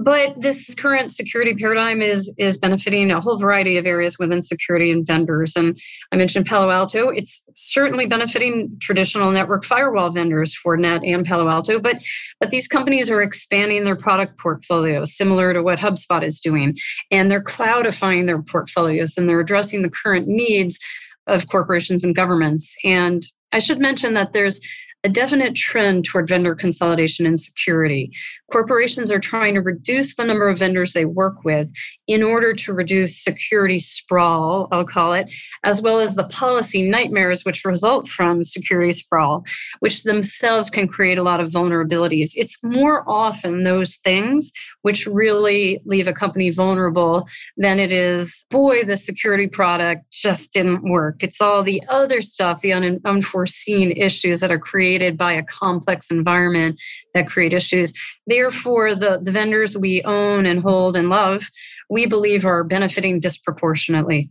But 0.00 0.40
this 0.40 0.76
current 0.76 1.10
security 1.10 1.56
paradigm 1.56 2.00
is 2.00 2.32
is 2.38 2.56
benefiting 2.56 3.10
a 3.10 3.20
whole 3.20 3.36
variety 3.36 3.76
of 3.76 3.84
areas 3.84 4.16
within 4.16 4.42
security 4.42 4.92
and 4.92 5.04
vendors. 5.04 5.56
And 5.56 5.76
I 6.12 6.16
mentioned 6.16 6.46
Palo 6.46 6.70
Alto. 6.70 7.08
It's 7.08 7.44
certainly 7.56 8.06
benefiting 8.06 8.76
traditional 8.80 9.32
network 9.32 9.64
firewall 9.64 10.10
vendors, 10.10 10.54
Fortinet 10.54 11.04
and 11.04 11.26
Palo 11.26 11.48
Alto. 11.48 11.80
But 11.80 12.00
but 12.38 12.52
these 12.52 12.68
companies 12.68 13.10
are 13.10 13.20
expanding 13.20 13.84
their 13.84 13.96
product 13.96 14.38
portfolio, 14.38 15.04
similar 15.04 15.52
to 15.52 15.64
what 15.64 15.80
HubSpot 15.80 16.22
is 16.22 16.38
doing, 16.38 16.76
and 17.10 17.28
they're 17.28 17.42
cloudifying 17.42 18.28
their 18.28 18.40
portfolios 18.40 19.16
and 19.16 19.28
they're 19.28 19.40
addressing 19.40 19.82
the 19.82 19.90
current 19.90 20.28
needs 20.28 20.78
of 21.26 21.48
corporations 21.48 22.04
and 22.04 22.14
governments. 22.14 22.76
And 22.84 23.26
I 23.52 23.58
should 23.58 23.80
mention 23.80 24.14
that 24.14 24.32
there's 24.32 24.60
a 25.08 25.10
definite 25.10 25.54
trend 25.54 26.04
toward 26.04 26.28
vendor 26.28 26.54
consolidation 26.54 27.24
and 27.24 27.40
security. 27.40 28.12
Corporations 28.52 29.10
are 29.10 29.18
trying 29.18 29.54
to 29.54 29.62
reduce 29.62 30.14
the 30.14 30.24
number 30.24 30.50
of 30.50 30.58
vendors 30.58 30.92
they 30.92 31.06
work 31.06 31.44
with 31.44 31.70
in 32.06 32.22
order 32.22 32.52
to 32.52 32.74
reduce 32.74 33.18
security 33.18 33.78
sprawl, 33.78 34.68
I'll 34.70 34.84
call 34.84 35.14
it, 35.14 35.32
as 35.64 35.80
well 35.80 35.98
as 35.98 36.14
the 36.14 36.24
policy 36.24 36.88
nightmares 36.88 37.44
which 37.44 37.64
result 37.64 38.06
from 38.06 38.44
security 38.44 38.92
sprawl, 38.92 39.44
which 39.80 40.02
themselves 40.02 40.68
can 40.68 40.86
create 40.86 41.16
a 41.16 41.22
lot 41.22 41.40
of 41.40 41.48
vulnerabilities. 41.48 42.32
It's 42.34 42.62
more 42.62 43.08
often 43.08 43.64
those 43.64 43.96
things 43.96 44.52
which 44.82 45.06
really 45.06 45.80
leave 45.86 46.06
a 46.06 46.12
company 46.12 46.50
vulnerable 46.50 47.26
than 47.56 47.78
it 47.78 47.92
is, 47.92 48.44
boy, 48.50 48.84
the 48.84 48.96
security 48.98 49.48
product 49.48 50.04
just 50.10 50.52
didn't 50.52 50.82
work. 50.82 51.22
It's 51.22 51.40
all 51.40 51.62
the 51.62 51.82
other 51.88 52.20
stuff, 52.20 52.60
the 52.60 52.74
un- 52.74 53.00
unforeseen 53.06 53.92
issues 53.92 54.40
that 54.40 54.50
are 54.50 54.58
created 54.58 54.97
created 54.98 55.16
by 55.16 55.32
a 55.32 55.44
complex 55.44 56.10
environment 56.10 56.80
that 57.14 57.28
create 57.28 57.52
issues. 57.52 57.92
Therefore, 58.26 58.94
the, 58.94 59.20
the 59.22 59.30
vendors 59.30 59.76
we 59.76 60.02
own 60.02 60.44
and 60.44 60.60
hold 60.60 60.96
and 60.96 61.08
love, 61.08 61.48
we 61.88 62.06
believe 62.06 62.44
are 62.44 62.64
benefiting 62.64 63.20
disproportionately. 63.20 64.30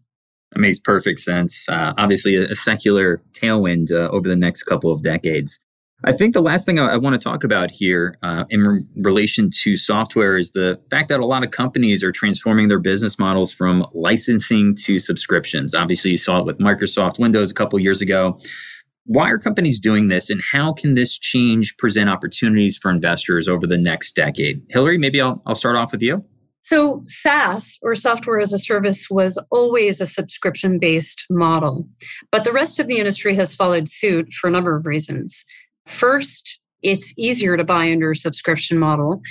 That 0.51 0.59
makes 0.59 0.79
perfect 0.79 1.19
sense. 1.19 1.69
Uh, 1.69 1.93
obviously, 1.97 2.35
a, 2.35 2.49
a, 2.49 2.55
secular 2.55 3.21
tailwind 3.33 3.91
uh, 3.91 4.09
over 4.09 4.27
the 4.27 4.35
next 4.35 4.63
couple 4.63 4.91
of 4.91 5.01
decades. 5.03 5.59
I 6.03 6.13
think 6.13 6.33
the 6.33 6.41
last 6.41 6.65
thing 6.65 6.79
I, 6.79 6.93
I 6.93 6.97
want 6.97 7.15
to 7.15 7.19
talk 7.19 7.43
about 7.43 7.71
here 7.71 8.17
uh, 8.21 8.45
in 8.49 8.61
re- 8.61 8.83
relation 8.97 9.49
to 9.63 9.75
software 9.75 10.37
is 10.37 10.51
the 10.51 10.79
fact 10.89 11.09
that 11.09 11.19
a 11.19 11.25
lot 11.25 11.43
of 11.43 11.51
companies 11.51 12.03
are 12.03 12.11
transforming 12.11 12.67
their 12.67 12.79
business 12.79 13.17
models 13.17 13.51
from 13.51 13.85
licensing 13.93 14.75
to 14.83 14.99
subscriptions. 14.99 15.73
Obviously, 15.73 16.11
you 16.11 16.17
saw 16.17 16.39
it 16.39 16.45
with 16.45 16.59
Microsoft 16.59 17.19
Windows 17.19 17.51
a 17.51 17.53
couple 17.53 17.79
years 17.79 18.01
ago. 18.01 18.39
Why 19.07 19.31
are 19.31 19.37
companies 19.37 19.79
doing 19.79 20.09
this, 20.09 20.29
and 20.29 20.41
how 20.51 20.73
can 20.73 20.95
this 20.95 21.17
change 21.17 21.75
present 21.77 22.09
opportunities 22.09 22.77
for 22.77 22.91
investors 22.91 23.47
over 23.47 23.65
the 23.65 23.77
next 23.77 24.15
decade? 24.15 24.61
Hillary, 24.69 24.97
maybe 24.97 25.19
I'll, 25.21 25.41
I'll 25.45 25.55
start 25.55 25.77
off 25.77 25.91
with 25.91 26.01
you. 26.01 26.23
So, 26.61 27.01
SaaS 27.05 27.77
or 27.81 27.95
software 27.95 28.41
as 28.41 28.51
a 28.51 28.57
service 28.57 29.07
was 29.09 29.41
always 29.51 30.01
a 30.01 30.05
subscription 30.05 30.79
based 30.79 31.23
model, 31.29 31.87
but 32.31 32.43
the 32.43 32.51
rest 32.51 32.81
of 32.81 32.87
the 32.87 32.97
industry 32.97 33.35
has 33.35 33.55
followed 33.55 33.87
suit 33.87 34.33
for 34.33 34.49
a 34.49 34.51
number 34.51 34.75
of 34.75 34.85
reasons. 34.85 35.45
First, 35.85 36.61
it's 36.83 37.17
easier 37.17 37.55
to 37.55 37.63
buy 37.63 37.89
under 37.89 38.11
a 38.11 38.15
subscription 38.15 38.77
model. 38.77 39.21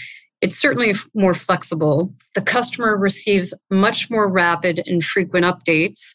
It's 0.41 0.59
certainly 0.59 0.95
more 1.15 1.35
flexible. 1.35 2.15
The 2.35 2.41
customer 2.41 2.97
receives 2.97 3.53
much 3.71 4.11
more 4.11 4.31
rapid 4.31 4.83
and 4.87 5.05
frequent 5.05 5.45
updates 5.45 6.13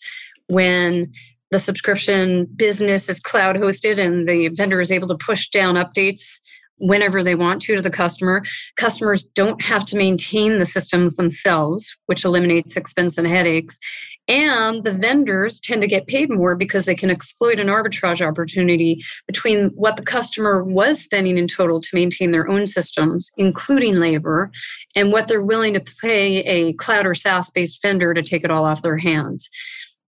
when 0.47 1.11
the 1.51 1.59
subscription 1.59 2.45
business 2.55 3.09
is 3.09 3.19
cloud 3.19 3.57
hosted 3.57 3.97
and 3.97 4.27
the 4.27 4.47
vendor 4.49 4.81
is 4.81 4.91
able 4.91 5.07
to 5.09 5.17
push 5.17 5.49
down 5.49 5.75
updates 5.75 6.39
whenever 6.77 7.23
they 7.23 7.35
want 7.35 7.61
to 7.61 7.75
to 7.75 7.81
the 7.81 7.89
customer. 7.89 8.41
Customers 8.75 9.23
don't 9.23 9.61
have 9.61 9.85
to 9.85 9.95
maintain 9.95 10.57
the 10.57 10.65
systems 10.65 11.15
themselves, 11.15 11.95
which 12.07 12.25
eliminates 12.25 12.75
expense 12.75 13.17
and 13.17 13.27
headaches. 13.27 13.77
And 14.27 14.83
the 14.83 14.91
vendors 14.91 15.59
tend 15.59 15.81
to 15.81 15.87
get 15.87 16.07
paid 16.07 16.29
more 16.29 16.55
because 16.55 16.85
they 16.85 16.95
can 16.95 17.09
exploit 17.09 17.59
an 17.59 17.67
arbitrage 17.67 18.25
opportunity 18.25 19.03
between 19.27 19.69
what 19.69 19.97
the 19.97 20.03
customer 20.03 20.63
was 20.63 21.01
spending 21.01 21.37
in 21.37 21.47
total 21.47 21.81
to 21.81 21.95
maintain 21.95 22.31
their 22.31 22.49
own 22.49 22.65
systems, 22.65 23.29
including 23.37 23.97
labor, 23.97 24.49
and 24.95 25.11
what 25.11 25.27
they're 25.27 25.41
willing 25.41 25.73
to 25.73 25.83
pay 26.01 26.39
a 26.39 26.73
cloud 26.73 27.05
or 27.05 27.13
SaaS 27.13 27.49
based 27.49 27.81
vendor 27.81 28.13
to 28.13 28.23
take 28.23 28.43
it 28.43 28.51
all 28.51 28.63
off 28.63 28.83
their 28.83 28.97
hands. 28.97 29.49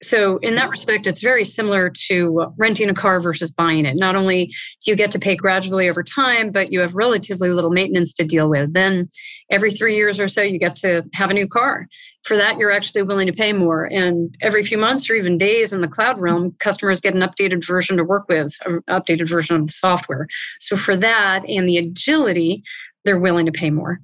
So, 0.04 0.38
in 0.38 0.56
that 0.56 0.70
respect, 0.70 1.08
it's 1.08 1.22
very 1.22 1.46
similar 1.46 1.90
to 2.08 2.54
renting 2.58 2.90
a 2.90 2.94
car 2.94 3.20
versus 3.22 3.52
buying 3.52 3.86
it. 3.86 3.96
Not 3.96 4.16
only 4.16 4.48
do 4.48 4.92
you 4.92 4.96
get 4.96 5.12
to 5.12 5.20
pay 5.20 5.36
gradually 5.36 5.90
over 5.90 6.04
time, 6.04 6.52
but 6.52 6.72
you 6.72 6.82
have 6.82 6.96
relatively 6.96 7.50
little 7.50 7.70
maintenance 7.70 8.14
to 8.16 8.26
deal 8.26 8.50
with. 8.50 8.74
Then, 8.74 9.08
every 9.50 9.72
three 9.72 9.96
years 9.96 10.20
or 10.20 10.28
so, 10.28 10.42
you 10.42 10.60
get 10.60 10.76
to 10.78 11.06
have 11.14 11.30
a 11.30 11.34
new 11.34 11.48
car. 11.48 11.88
For 12.24 12.36
that, 12.38 12.58
you're 12.58 12.72
actually 12.72 13.04
willing 13.04 13.28
to 13.28 13.34
pay 13.34 13.54
more. 13.54 13.86
And 13.86 14.36
every 14.42 14.64
few 14.64 14.78
months 14.78 15.10
or 15.10 15.16
even 15.16 15.38
days 15.38 15.74
in 15.74 15.82
the 15.82 15.88
cloud 15.88 16.20
realm, 16.20 16.56
customers 16.60 17.02
get 17.02 17.16
an 17.16 17.22
updated 17.22 17.66
version 17.66 17.98
to 17.98 18.04
work 18.04 18.28
with, 18.28 18.54
an 18.66 18.82
updated 18.90 19.30
version 19.30 19.56
of 19.56 19.68
the 19.68 19.74
software. 19.74 20.28
So, 20.60 20.76
for 20.76 20.98
that 20.98 21.48
and 21.48 21.68
the 21.68 21.78
agility, 21.78 22.62
they're 23.06 23.20
willing 23.20 23.46
to 23.46 23.52
pay 23.52 23.70
more. 23.70 24.00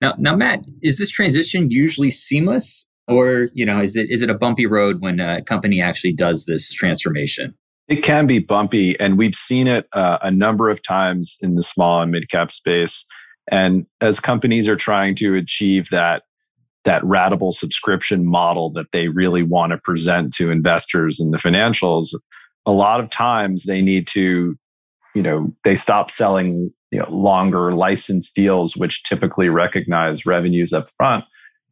Now, 0.00 0.14
now, 0.16 0.36
Matt, 0.36 0.64
is 0.82 0.98
this 0.98 1.10
transition 1.10 1.70
usually 1.70 2.10
seamless? 2.10 2.86
Or 3.08 3.48
you 3.54 3.66
know 3.66 3.80
is 3.80 3.96
it 3.96 4.10
is 4.10 4.22
it 4.22 4.30
a 4.30 4.34
bumpy 4.34 4.66
road 4.66 5.00
when 5.00 5.20
a 5.20 5.42
company 5.42 5.80
actually 5.80 6.12
does 6.12 6.44
this 6.44 6.72
transformation? 6.72 7.54
It 7.88 8.02
can 8.02 8.26
be 8.26 8.38
bumpy 8.38 8.98
and 8.98 9.18
we've 9.18 9.34
seen 9.34 9.66
it 9.66 9.86
uh, 9.92 10.18
a 10.22 10.30
number 10.30 10.70
of 10.70 10.82
times 10.82 11.36
in 11.42 11.54
the 11.54 11.62
small 11.62 12.00
and 12.00 12.10
mid 12.10 12.30
cap 12.30 12.50
space. 12.50 13.06
And 13.50 13.86
as 14.00 14.20
companies 14.20 14.68
are 14.68 14.76
trying 14.76 15.16
to 15.16 15.34
achieve 15.34 15.90
that 15.90 16.22
that 16.84 17.02
ratable 17.02 17.52
subscription 17.52 18.26
model 18.26 18.70
that 18.70 18.92
they 18.92 19.08
really 19.08 19.42
want 19.42 19.72
to 19.72 19.78
present 19.78 20.32
to 20.34 20.50
investors 20.50 21.20
in 21.20 21.30
the 21.30 21.38
financials 21.38 22.14
a 22.66 22.72
lot 22.72 23.00
of 23.00 23.10
times 23.10 23.64
they 23.64 23.82
need 23.82 24.06
to 24.06 24.56
you 25.14 25.22
know 25.22 25.54
they 25.64 25.74
stop 25.74 26.10
selling 26.10 26.72
you 26.90 26.98
know 26.98 27.10
longer 27.10 27.74
license 27.74 28.32
deals 28.32 28.76
which 28.76 29.02
typically 29.02 29.48
recognize 29.48 30.26
revenues 30.26 30.72
up 30.72 30.88
front 30.90 31.24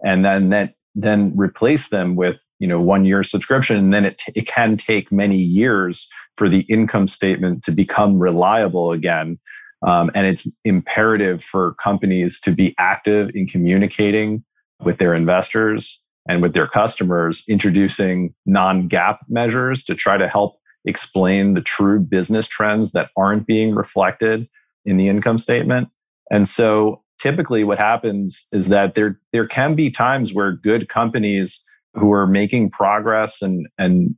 and 0.03 0.25
then 0.25 0.51
that 0.51 0.75
then 0.95 1.33
replace 1.37 1.91
them 1.91 2.17
with 2.17 2.45
you 2.59 2.69
know 2.69 2.81
one 2.81 3.05
year 3.05 3.23
subscription 3.23 3.77
and 3.77 3.95
then 3.95 4.05
it, 4.05 4.19
t- 4.19 4.33
it 4.37 4.47
can 4.47 4.77
take 4.77 5.13
many 5.13 5.37
years 5.39 6.09
for 6.37 6.49
the 6.49 6.61
income 6.63 7.09
statement 7.09 7.63
to 7.65 7.73
become 7.73 8.19
reliable 8.19 8.93
again 8.93 9.39
Um, 9.87 10.11
and 10.15 10.27
it's 10.27 10.49
imperative 10.65 11.43
for 11.45 11.75
companies 11.83 12.41
to 12.43 12.53
be 12.53 12.75
active 12.79 13.31
in 13.35 13.47
communicating 13.49 14.45
with 14.85 14.99
their 14.99 15.15
investors 15.15 16.05
and 16.29 16.43
with 16.43 16.55
their 16.55 16.69
customers, 16.69 17.45
introducing 17.49 18.35
non 18.47 18.89
GAAP 18.89 19.19
measures 19.29 19.85
to 19.85 19.95
try 19.97 20.19
to 20.19 20.29
help 20.29 20.57
explain 20.85 21.55
the 21.55 21.63
true 21.63 22.01
business 22.01 22.49
trends 22.49 22.93
that 22.93 23.11
aren't 23.17 23.47
being 23.47 23.75
reflected 23.75 24.49
in 24.85 24.99
the 24.99 25.09
income 25.09 25.39
statement. 25.39 25.89
And 26.31 26.49
so 26.49 27.03
typically 27.19 27.65
what 27.65 27.79
happens 27.79 28.49
is 28.53 28.69
that 28.69 28.95
there, 28.95 29.19
there 29.33 29.47
can 29.47 29.75
be 29.75 29.91
times 29.91 30.35
where 30.35 30.53
good 30.53 30.89
companies 30.89 31.67
who 31.95 32.13
are 32.13 32.27
making 32.27 32.71
progress 32.71 33.43
and, 33.43 33.69
and 33.79 34.17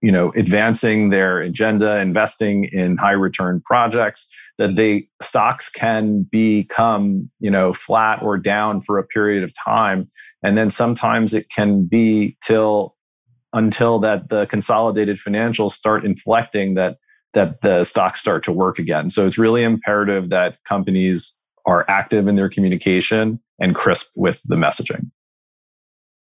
you 0.00 0.10
know 0.10 0.32
advancing 0.36 1.10
their 1.10 1.40
agenda 1.40 1.98
investing 2.00 2.64
in 2.64 2.96
high 2.96 3.12
return 3.12 3.60
projects 3.64 4.32
that 4.58 4.76
they 4.76 5.08
stocks 5.22 5.70
can 5.70 6.22
become 6.22 7.30
you 7.40 7.50
know 7.50 7.72
flat 7.72 8.22
or 8.22 8.36
down 8.38 8.80
for 8.80 8.98
a 8.98 9.06
period 9.06 9.42
of 9.42 9.52
time. 9.54 10.10
And 10.42 10.56
then 10.56 10.70
sometimes 10.70 11.34
it 11.34 11.50
can 11.50 11.84
be 11.84 12.36
till 12.42 12.96
until 13.52 13.98
that 14.00 14.28
the 14.28 14.46
consolidated 14.46 15.18
financials 15.18 15.72
start 15.72 16.04
inflecting 16.04 16.74
that 16.74 16.98
that 17.32 17.60
the 17.62 17.84
stocks 17.84 18.20
start 18.20 18.42
to 18.44 18.52
work 18.52 18.78
again. 18.78 19.08
So 19.08 19.26
it's 19.26 19.38
really 19.38 19.62
imperative 19.62 20.30
that 20.30 20.58
companies 20.68 21.39
are 21.66 21.84
active 21.88 22.26
in 22.28 22.36
their 22.36 22.48
communication 22.48 23.40
and 23.58 23.74
crisp 23.74 24.14
with 24.16 24.42
the 24.44 24.56
messaging 24.56 25.10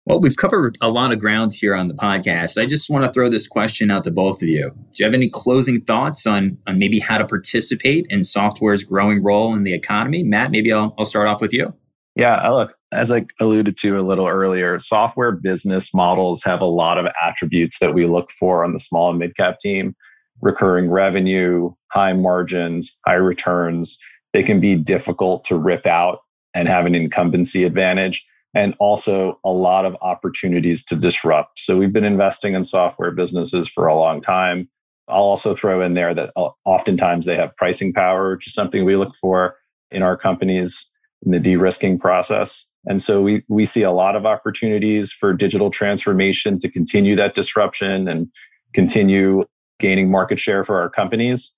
well, 0.05 0.19
we've 0.19 0.36
covered 0.36 0.77
a 0.81 0.89
lot 0.89 1.12
of 1.12 1.19
ground 1.19 1.53
here 1.53 1.75
on 1.75 1.88
the 1.88 1.93
podcast. 1.93 2.62
I 2.62 2.65
just 2.65 2.89
want 2.89 3.05
to 3.05 3.12
throw 3.12 3.29
this 3.29 3.47
question 3.47 3.91
out 3.91 4.03
to 4.05 4.12
both 4.12 4.41
of 4.41 4.49
you. 4.49 4.71
Do 4.71 4.91
you 4.97 5.05
have 5.05 5.13
any 5.13 5.29
closing 5.29 5.79
thoughts 5.79 6.25
on, 6.25 6.57
on 6.65 6.79
maybe 6.79 6.99
how 6.99 7.19
to 7.19 7.25
participate 7.25 8.07
in 8.10 8.23
software's 8.23 8.84
growing 8.84 9.23
role 9.23 9.53
in 9.53 9.63
the 9.63 9.73
economy? 9.73 10.23
Matt, 10.23 10.51
maybe 10.51 10.73
I'll, 10.73 10.95
I'll 10.97 11.05
start 11.05 11.27
off 11.27 11.39
with 11.39 11.53
you. 11.53 11.73
Yeah, 12.15 12.38
uh, 12.38 12.51
look, 12.51 12.77
as 12.91 13.12
I 13.12 13.25
alluded 13.39 13.77
to 13.77 13.99
a 13.99 14.01
little 14.01 14.27
earlier, 14.27 14.79
software 14.79 15.31
business 15.31 15.93
models 15.93 16.43
have 16.43 16.62
a 16.62 16.65
lot 16.65 16.97
of 16.97 17.05
attributes 17.23 17.79
that 17.79 17.93
we 17.93 18.05
look 18.05 18.31
for 18.31 18.65
on 18.65 18.73
the 18.73 18.79
small 18.79 19.12
and 19.12 19.19
mid 19.19 19.36
cap 19.36 19.60
team 19.60 19.95
recurring 20.41 20.89
revenue, 20.89 21.71
high 21.91 22.13
margins, 22.13 22.99
high 23.05 23.13
returns. 23.13 23.99
They 24.34 24.44
can 24.44 24.60
be 24.60 24.76
difficult 24.76 25.44
to 25.46 25.58
rip 25.58 25.86
out 25.86 26.20
and 26.54 26.67
have 26.67 26.86
an 26.86 26.96
incumbency 26.96 27.63
advantage 27.63 28.26
and 28.54 28.76
also 28.80 29.39
a 29.46 29.52
lot 29.52 29.86
of 29.86 29.96
opportunities 30.02 30.84
to 30.84 30.96
disrupt. 30.96 31.58
So 31.60 31.78
we've 31.78 31.94
been 31.94 32.04
investing 32.04 32.54
in 32.54 32.63
software 32.63 33.12
businesses 33.12 33.70
for 33.70 33.88
a 33.88 33.96
long 33.96 34.22
time. 34.22 34.70
I'll 35.08 35.24
also 35.24 35.54
throw 35.54 35.82
in 35.82 35.94
there 35.94 36.13
that 36.13 36.32
uh, 36.36 36.50
oftentimes 36.65 37.26
they 37.26 37.36
have 37.36 37.56
pricing 37.56 37.94
power, 37.94 38.32
which 38.32 38.48
is 38.48 38.54
something 38.54 38.84
we 38.84 38.96
look 38.96 39.15
for 39.15 39.56
in 39.89 40.04
our 40.04 40.17
companies 40.17 40.91
in 41.26 41.32
the 41.32 41.39
de-risking 41.39 42.00
process. 42.00 42.70
And 42.86 43.02
so 43.02 43.22
we 43.22 43.44
we 43.48 43.65
see 43.65 43.84
a 43.84 43.91
lot 43.91 44.15
of 44.15 44.26
opportunities 44.26 45.13
for 45.13 45.34
digital 45.34 45.70
transformation 45.70 46.58
to 46.60 46.70
continue 46.70 47.15
that 47.15 47.36
disruption 47.36 48.08
and 48.08 48.28
continue 48.74 49.44
gaining 49.80 50.10
market 50.10 50.39
share 50.39 50.63
for 50.63 50.82
our 50.82 50.89
companies. 50.89 51.56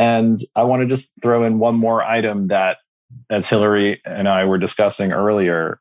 And 0.00 0.38
I 0.56 0.62
want 0.62 0.80
to 0.80 0.86
just 0.86 1.12
throw 1.20 1.44
in 1.44 1.58
one 1.58 1.74
more 1.74 2.02
item 2.02 2.48
that 2.48 2.78
as 3.28 3.50
Hillary 3.50 4.00
and 4.06 4.30
I 4.30 4.46
were 4.46 4.56
discussing 4.56 5.12
earlier, 5.12 5.78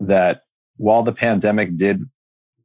that 0.00 0.42
while 0.78 1.04
the 1.04 1.12
pandemic 1.12 1.76
did 1.76 2.02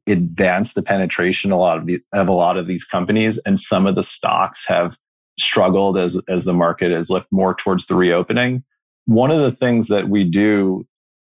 advance 0.08 0.72
the 0.72 0.82
penetration 0.82 1.52
a 1.52 1.56
lot 1.56 1.78
of, 1.78 1.86
the, 1.86 2.00
of 2.12 2.26
a 2.26 2.32
lot 2.32 2.56
of 2.56 2.66
these 2.66 2.84
companies 2.84 3.38
and 3.46 3.60
some 3.60 3.86
of 3.86 3.94
the 3.94 4.02
stocks 4.02 4.66
have 4.66 4.98
struggled 5.38 5.96
as, 5.96 6.20
as 6.28 6.44
the 6.44 6.52
market 6.52 6.90
has 6.90 7.10
looked 7.10 7.28
more 7.30 7.54
towards 7.54 7.86
the 7.86 7.94
reopening. 7.94 8.64
One 9.04 9.30
of 9.30 9.38
the 9.38 9.52
things 9.52 9.86
that 9.88 10.08
we 10.08 10.24
do 10.24 10.84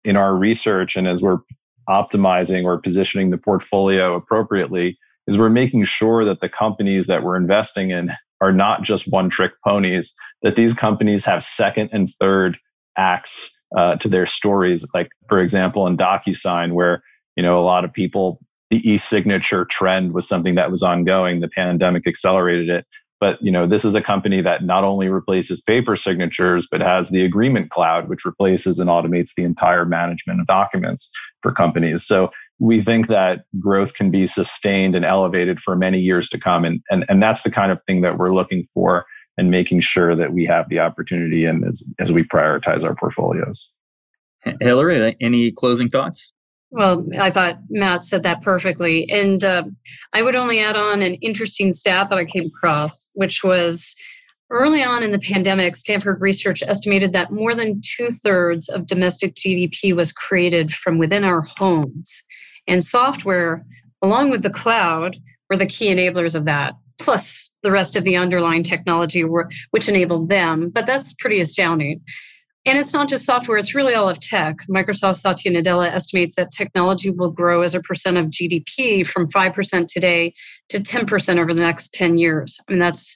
in 0.03 0.15
our 0.15 0.35
research 0.35 0.95
and 0.95 1.07
as 1.07 1.23
we're 1.23 1.39
optimizing 1.89 2.65
or 2.65 2.77
positioning 2.77 3.31
the 3.31 3.39
portfolio 3.39 4.13
appropriately 4.13 4.99
is 5.25 5.39
we're 5.39 5.49
making 5.49 5.85
sure 5.85 6.23
that 6.23 6.39
the 6.39 6.49
companies 6.49 7.07
that 7.07 7.23
we're 7.23 7.35
investing 7.35 7.89
in 7.89 8.11
are 8.41 8.51
not 8.51 8.83
just 8.83 9.11
one 9.11 9.29
trick 9.29 9.53
ponies, 9.63 10.15
that 10.41 10.55
these 10.55 10.73
companies 10.73 11.25
have 11.25 11.43
second 11.43 11.89
and 11.91 12.09
third 12.19 12.57
acts 12.97 13.61
uh, 13.75 13.95
to 13.97 14.07
their 14.07 14.25
stories. 14.25 14.85
Like, 14.93 15.09
for 15.27 15.39
example, 15.39 15.87
in 15.87 15.97
DocuSign, 15.97 16.73
where, 16.73 17.03
you 17.35 17.43
know, 17.43 17.59
a 17.59 17.63
lot 17.63 17.85
of 17.85 17.91
people, 17.93 18.39
the 18.69 18.89
e-signature 18.89 19.65
trend 19.65 20.13
was 20.13 20.27
something 20.27 20.55
that 20.55 20.71
was 20.71 20.83
ongoing. 20.83 21.39
The 21.39 21.49
pandemic 21.49 22.07
accelerated 22.07 22.69
it. 22.69 22.85
But, 23.21 23.41
you 23.41 23.51
know, 23.51 23.65
this 23.65 23.85
is 23.85 23.95
a 23.95 24.01
company 24.01 24.41
that 24.41 24.63
not 24.63 24.83
only 24.83 25.07
replaces 25.07 25.61
paper 25.61 25.95
signatures, 25.95 26.67
but 26.69 26.81
has 26.81 27.09
the 27.09 27.23
agreement 27.23 27.69
cloud, 27.69 28.09
which 28.09 28.25
replaces 28.25 28.77
and 28.77 28.89
automates 28.89 29.31
the 29.35 29.43
entire 29.43 29.85
management 29.85 30.41
of 30.41 30.47
documents 30.47 31.09
for 31.41 31.53
companies. 31.53 32.05
So 32.05 32.31
we 32.59 32.81
think 32.81 33.07
that 33.07 33.45
growth 33.59 33.93
can 33.95 34.11
be 34.11 34.25
sustained 34.25 34.95
and 34.95 35.05
elevated 35.05 35.59
for 35.59 35.75
many 35.75 35.99
years 35.99 36.29
to 36.29 36.39
come. 36.39 36.63
And, 36.63 36.81
and, 36.89 37.05
and 37.09 37.21
that's 37.21 37.43
the 37.43 37.51
kind 37.51 37.71
of 37.71 37.79
thing 37.85 38.01
that 38.01 38.17
we're 38.17 38.33
looking 38.33 38.65
for 38.73 39.05
and 39.37 39.51
making 39.51 39.81
sure 39.81 40.15
that 40.15 40.33
we 40.33 40.45
have 40.45 40.69
the 40.69 40.79
opportunity 40.79 41.45
and 41.45 41.65
as, 41.65 41.83
as 41.99 42.11
we 42.11 42.23
prioritize 42.23 42.85
our 42.85 42.95
portfolios. 42.95 43.75
Hillary, 44.61 45.15
any 45.19 45.51
closing 45.51 45.89
thoughts? 45.89 46.31
Well, 46.71 47.05
I 47.19 47.31
thought 47.31 47.59
Matt 47.69 48.03
said 48.03 48.23
that 48.23 48.41
perfectly. 48.41 49.09
And 49.09 49.43
uh, 49.43 49.63
I 50.13 50.21
would 50.21 50.35
only 50.35 50.59
add 50.59 50.75
on 50.75 51.01
an 51.01 51.15
interesting 51.15 51.73
stat 51.73 52.09
that 52.09 52.17
I 52.17 52.25
came 52.25 52.47
across, 52.47 53.09
which 53.13 53.43
was 53.43 53.95
early 54.49 54.83
on 54.83 55.03
in 55.03 55.11
the 55.11 55.19
pandemic, 55.19 55.75
Stanford 55.75 56.21
research 56.21 56.61
estimated 56.63 57.13
that 57.13 57.31
more 57.31 57.55
than 57.55 57.81
two 57.83 58.09
thirds 58.09 58.69
of 58.69 58.87
domestic 58.87 59.35
GDP 59.35 59.95
was 59.95 60.11
created 60.11 60.71
from 60.71 60.97
within 60.97 61.23
our 61.23 61.41
homes. 61.41 62.21
And 62.67 62.83
software, 62.83 63.65
along 64.01 64.29
with 64.29 64.43
the 64.43 64.49
cloud, 64.49 65.17
were 65.49 65.57
the 65.57 65.65
key 65.65 65.93
enablers 65.93 66.35
of 66.35 66.45
that 66.45 66.73
plus 66.99 67.55
the 67.63 67.71
rest 67.71 67.95
of 67.95 68.03
the 68.03 68.15
underlying 68.15 68.63
technology 68.63 69.23
were, 69.23 69.49
which 69.71 69.89
enabled 69.89 70.29
them. 70.29 70.69
But 70.69 70.85
that's 70.85 71.13
pretty 71.13 71.39
astounding. 71.39 72.01
And 72.67 72.79
it's 72.79 72.93
not 72.93 73.09
just 73.09 73.25
software, 73.25 73.59
it's 73.59 73.75
really 73.75 73.93
all 73.93 74.09
of 74.09 74.19
tech. 74.19 74.57
Microsoft 74.67 75.17
Satya 75.17 75.51
Nadella 75.51 75.87
estimates 75.87 76.35
that 76.35 76.51
technology 76.51 77.11
will 77.11 77.29
grow 77.29 77.61
as 77.61 77.75
a 77.75 77.79
percent 77.79 78.17
of 78.17 78.27
GDP 78.27 79.05
from 79.05 79.27
5% 79.27 79.87
today 79.87 80.33
to 80.69 80.79
10% 80.79 81.37
over 81.37 81.53
the 81.53 81.61
next 81.61 81.93
10 81.93 82.17
years. 82.17 82.57
I 82.67 82.71
mean, 82.71 82.79
that's 82.79 83.15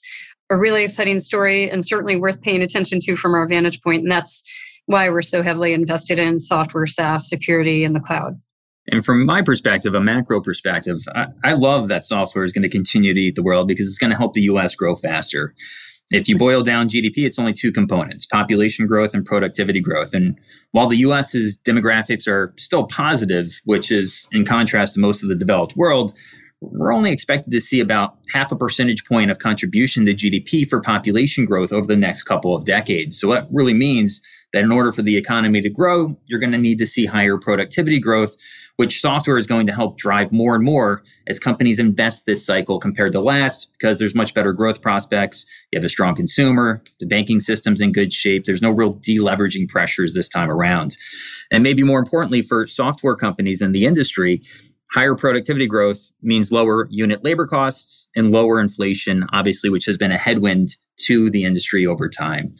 a 0.51 0.57
really 0.57 0.83
exciting 0.83 1.19
story 1.19 1.69
and 1.69 1.83
certainly 1.83 2.15
worth 2.15 2.41
paying 2.41 2.62
attention 2.62 2.99
to 3.01 3.15
from 3.15 3.33
our 3.33 3.47
vantage 3.47 3.81
point. 3.81 4.03
And 4.03 4.12
that's 4.12 4.43
why 4.85 5.09
we're 5.09 5.23
so 5.23 5.41
heavily 5.41 5.73
invested 5.73 6.19
in 6.19 6.39
software, 6.39 6.88
SaaS, 6.88 7.27
security, 7.27 7.83
and 7.83 7.95
the 7.95 7.99
cloud. 7.99 8.35
And 8.91 9.06
from 9.06 9.25
my 9.25 9.41
perspective, 9.41 9.93
a 9.93 10.02
macro 10.02 10.41
perspective, 10.41 10.97
I, 11.15 11.28
I 11.43 11.54
love 11.54 11.88
that 11.89 12.06
software 12.06 12.43
is 12.43 12.54
going 12.54 12.63
to 12.63 12.69
continue 12.69 13.13
to 13.13 13.19
eat 13.19 13.36
the 13.36 13.43
world 13.43 13.67
because 13.67 13.88
it's 13.88 13.97
going 13.97 14.12
to 14.12 14.17
help 14.17 14.34
the 14.34 14.41
US 14.43 14.75
grow 14.75 14.95
faster. 14.95 15.54
If 16.12 16.28
you 16.28 16.38
boil 16.38 16.63
down 16.63 16.89
GDP, 16.89 17.19
it's 17.19 17.38
only 17.38 17.54
two 17.54 17.71
components 17.71 18.25
population 18.25 18.88
growth 18.88 19.13
and 19.13 19.23
productivity 19.23 19.80
growth. 19.80 20.13
And 20.13 20.39
while 20.71 20.88
the 20.88 20.97
US's 20.97 21.60
demographics 21.60 22.28
are 22.28 22.54
still 22.58 22.86
positive, 22.88 23.62
which 23.65 23.91
is 23.91 24.28
in 24.32 24.43
contrast 24.43 24.95
to 24.95 24.99
most 24.99 25.21
of 25.21 25.30
the 25.30 25.36
developed 25.36 25.75
world, 25.75 26.13
we're 26.61 26.93
only 26.93 27.11
expected 27.11 27.51
to 27.51 27.61
see 27.61 27.79
about 27.79 28.17
half 28.33 28.51
a 28.51 28.55
percentage 28.55 29.05
point 29.05 29.31
of 29.31 29.39
contribution 29.39 30.05
to 30.05 30.13
GDP 30.13 30.67
for 30.67 30.81
population 30.81 31.45
growth 31.45 31.71
over 31.71 31.87
the 31.87 31.95
next 31.95 32.23
couple 32.23 32.55
of 32.55 32.65
decades. 32.65 33.19
So 33.19 33.31
that 33.31 33.47
really 33.51 33.73
means 33.73 34.21
that 34.51 34.63
in 34.63 34.71
order 34.71 34.91
for 34.91 35.01
the 35.01 35.15
economy 35.15 35.61
to 35.61 35.69
grow, 35.69 36.17
you're 36.25 36.39
going 36.39 36.51
to 36.51 36.57
need 36.57 36.79
to 36.79 36.87
see 36.87 37.05
higher 37.05 37.37
productivity 37.37 37.99
growth, 37.99 38.35
which 38.77 38.99
software 38.99 39.37
is 39.37 39.45
going 39.45 39.67
to 39.67 39.73
help 39.73 39.97
drive 39.97 40.31
more 40.31 40.55
and 40.55 40.63
more 40.63 41.03
as 41.27 41.39
companies 41.39 41.79
invest 41.79 42.25
this 42.25 42.45
cycle 42.45 42.79
compared 42.79 43.13
to 43.13 43.21
last 43.21 43.71
because 43.73 43.99
there's 43.99 44.15
much 44.15 44.33
better 44.33 44.51
growth 44.51 44.81
prospects. 44.81 45.45
You 45.71 45.77
have 45.77 45.85
a 45.85 45.89
strong 45.89 46.15
consumer, 46.15 46.81
the 46.99 47.05
banking 47.05 47.39
system's 47.39 47.79
in 47.79 47.91
good 47.91 48.11
shape. 48.11 48.45
There's 48.45 48.61
no 48.61 48.71
real 48.71 48.95
deleveraging 48.95 49.69
pressures 49.69 50.13
this 50.13 50.27
time 50.27 50.49
around. 50.49 50.97
And 51.51 51.63
maybe 51.63 51.83
more 51.83 51.99
importantly 51.99 52.41
for 52.41 52.65
software 52.67 53.15
companies 53.15 53.61
in 53.61 53.71
the 53.71 53.85
industry, 53.85 54.41
higher 54.91 55.15
productivity 55.15 55.67
growth 55.67 56.12
means 56.21 56.52
lower 56.52 56.88
unit 56.89 57.23
labor 57.23 57.45
costs 57.45 58.08
and 58.15 58.32
lower 58.32 58.60
inflation, 58.60 59.25
obviously, 59.32 59.69
which 59.69 59.86
has 59.86 59.97
been 59.97 60.12
a 60.12 60.17
headwind 60.17 60.75
to 60.97 61.30
the 61.30 61.45
industry 61.45 61.86
over 61.86 62.10
time. 62.10 62.52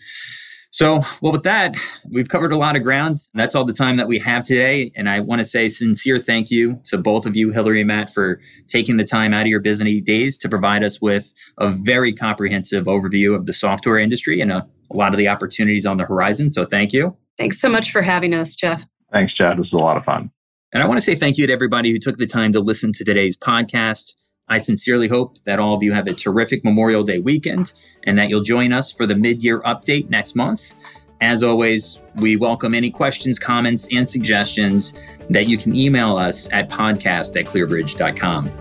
So, 0.72 1.02
well, 1.22 1.32
with 1.32 1.44
that, 1.44 1.76
we've 2.12 2.30
covered 2.30 2.54
a 2.54 2.58
lot 2.58 2.76
of 2.76 2.84
ground. 2.84 3.20
That's 3.34 3.56
all 3.56 3.66
the 3.66 3.74
time 3.74 3.98
that 3.98 4.08
we 4.08 4.20
have 4.20 4.46
today. 4.46 4.92
And 4.96 5.10
I 5.10 5.20
want 5.20 5.40
to 5.40 5.46
say 5.46 5.68
sincere 5.68 6.20
thank 6.20 6.52
you 6.52 6.80
to 6.86 6.98
both 7.00 7.26
of 7.26 7.36
you, 7.36 7.52
Hillary 7.52 7.82
and 7.82 7.88
Matt, 7.88 8.14
for 8.14 8.40
taking 8.68 8.98
the 8.98 9.04
time 9.04 9.34
out 9.34 9.42
of 9.42 9.48
your 9.48 9.62
busy 9.62 10.00
days 10.00 10.38
to 10.38 10.50
provide 10.50 10.84
us 10.84 11.02
with 11.02 11.34
a 11.58 11.70
very 11.70 12.14
comprehensive 12.14 12.86
overview 12.86 13.36
of 13.36 13.48
the 13.48 13.54
software 13.54 13.98
industry 13.98 14.42
and 14.42 14.52
a, 14.52 14.68
a 14.92 14.96
lot 14.96 15.12
of 15.12 15.18
the 15.18 15.28
opportunities 15.28 15.88
on 15.88 15.98
the 15.98 16.06
horizon. 16.06 16.52
So, 16.52 16.66
thank 16.66 16.94
you. 16.94 17.18
Thanks 17.40 17.60
so 17.60 17.70
much 17.70 17.92
for 17.92 18.04
having 18.04 18.36
us, 18.36 18.56
Jeff. 18.56 18.86
Thanks, 19.12 19.34
Jeff. 19.34 19.58
This 19.58 19.68
is 19.68 19.74
a 19.74 19.80
lot 19.80 19.98
of 19.98 20.06
fun. 20.06 20.30
And 20.72 20.84
I 20.84 20.88
want 20.88 21.00
to 21.00 21.02
say 21.02 21.16
thank 21.16 21.38
you 21.38 21.48
to 21.48 21.54
everybody 21.54 21.92
who 21.92 21.98
took 21.98 22.18
the 22.18 22.28
time 22.28 22.52
to 22.54 22.60
listen 22.60 22.94
to 22.94 23.04
today's 23.04 23.36
podcast. 23.36 24.14
I 24.48 24.60
sincerely 24.60 25.08
hope 25.08 25.40
that 25.46 25.60
all 25.60 25.74
of 25.74 25.82
you 25.82 25.94
have 25.94 26.08
a 26.08 26.14
terrific 26.14 26.64
Memorial 26.64 27.04
Day 27.04 27.18
weekend 27.20 27.74
and 28.04 28.18
that 28.20 28.30
you'll 28.30 28.44
join 28.44 28.72
us 28.72 28.92
for 28.92 29.08
the 29.08 29.16
mid 29.16 29.44
year 29.44 29.62
update 29.62 30.10
next 30.10 30.36
month. 30.36 30.74
As 31.22 31.44
always, 31.44 32.00
we 32.22 32.36
welcome 32.36 32.74
any 32.74 32.92
questions, 32.92 33.40
comments, 33.40 33.88
and 33.92 34.08
suggestions 34.08 34.94
that 35.30 35.48
you 35.48 35.58
can 35.58 35.76
email 35.76 36.18
us 36.18 36.48
at 36.52 36.70
podcast 36.70 37.40
at 37.40 37.46
clearbridge.com. 37.46 38.52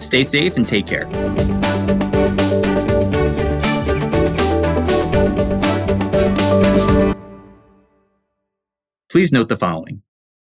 Stay 0.00 0.24
safe 0.24 0.56
and 0.56 0.66
take 0.66 0.86
care. 0.86 1.06
Please 9.08 9.30
note 9.30 9.48
the 9.48 9.56
following 9.56 10.02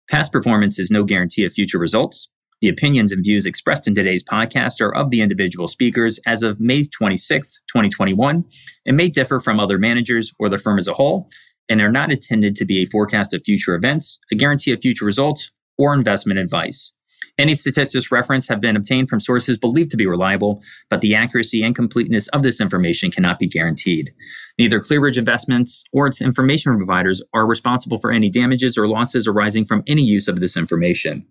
Past 0.10 0.32
performance 0.32 0.80
is 0.80 0.90
no 0.90 1.04
guarantee 1.04 1.46
of 1.46 1.54
future 1.54 1.78
results. 1.78 2.34
The 2.62 2.68
opinions 2.68 3.12
and 3.12 3.24
views 3.24 3.46
expressed 3.46 3.88
in 3.88 3.94
today's 3.94 4.24
podcast 4.24 4.82
are 4.82 4.94
of 4.94 5.12
the 5.12 5.22
individual 5.22 5.68
speakers 5.68 6.20
as 6.26 6.42
of 6.42 6.60
May 6.60 6.84
26, 6.84 7.60
2021, 7.68 8.44
and 8.88 8.98
may 8.98 9.10
differ 9.10 9.40
from 9.40 9.60
other 9.60 9.78
managers 9.78 10.34
or 10.40 10.50
the 10.50 10.58
firm 10.58 10.80
as 10.80 10.88
a 10.88 10.94
whole, 10.94 11.30
and 11.70 11.80
are 11.80 11.92
not 11.92 12.12
intended 12.12 12.56
to 12.56 12.66
be 12.66 12.80
a 12.80 12.88
forecast 12.88 13.36
of 13.36 13.44
future 13.44 13.76
events, 13.76 14.20
a 14.32 14.36
guarantee 14.36 14.72
of 14.72 14.82
future 14.82 15.06
results, 15.06 15.52
or 15.78 15.94
investment 15.94 16.40
advice. 16.40 16.96
Any 17.40 17.56
statistics 17.56 18.12
referenced 18.12 18.50
have 18.50 18.60
been 18.60 18.76
obtained 18.76 19.08
from 19.08 19.22
sources 19.22 19.58
believed 19.58 19.92
to 19.92 19.98
be 19.98 20.06
reliable, 20.06 20.62
but 20.90 21.00
the 21.00 21.16
accuracy 21.16 21.64
and 21.64 21.74
completeness 21.74 22.28
of 22.28 22.44
this 22.44 22.60
information 22.60 23.12
cannot 23.12 23.40
be 23.40 23.48
guaranteed. 23.48 24.14
Neither 24.58 24.82
ClearBridge 24.82 25.18
Investments 25.18 25.86
or 25.94 26.06
its 26.06 26.22
information 26.22 26.76
providers 26.76 27.24
are 27.34 27.48
responsible 27.48 27.98
for 27.98 28.12
any 28.12 28.30
damages 28.30 28.78
or 28.78 28.90
losses 28.90 29.26
arising 29.26 29.64
from 29.64 29.84
any 29.88 30.02
use 30.02 30.28
of 30.28 30.42
this 30.42 30.58
information. 30.58 31.26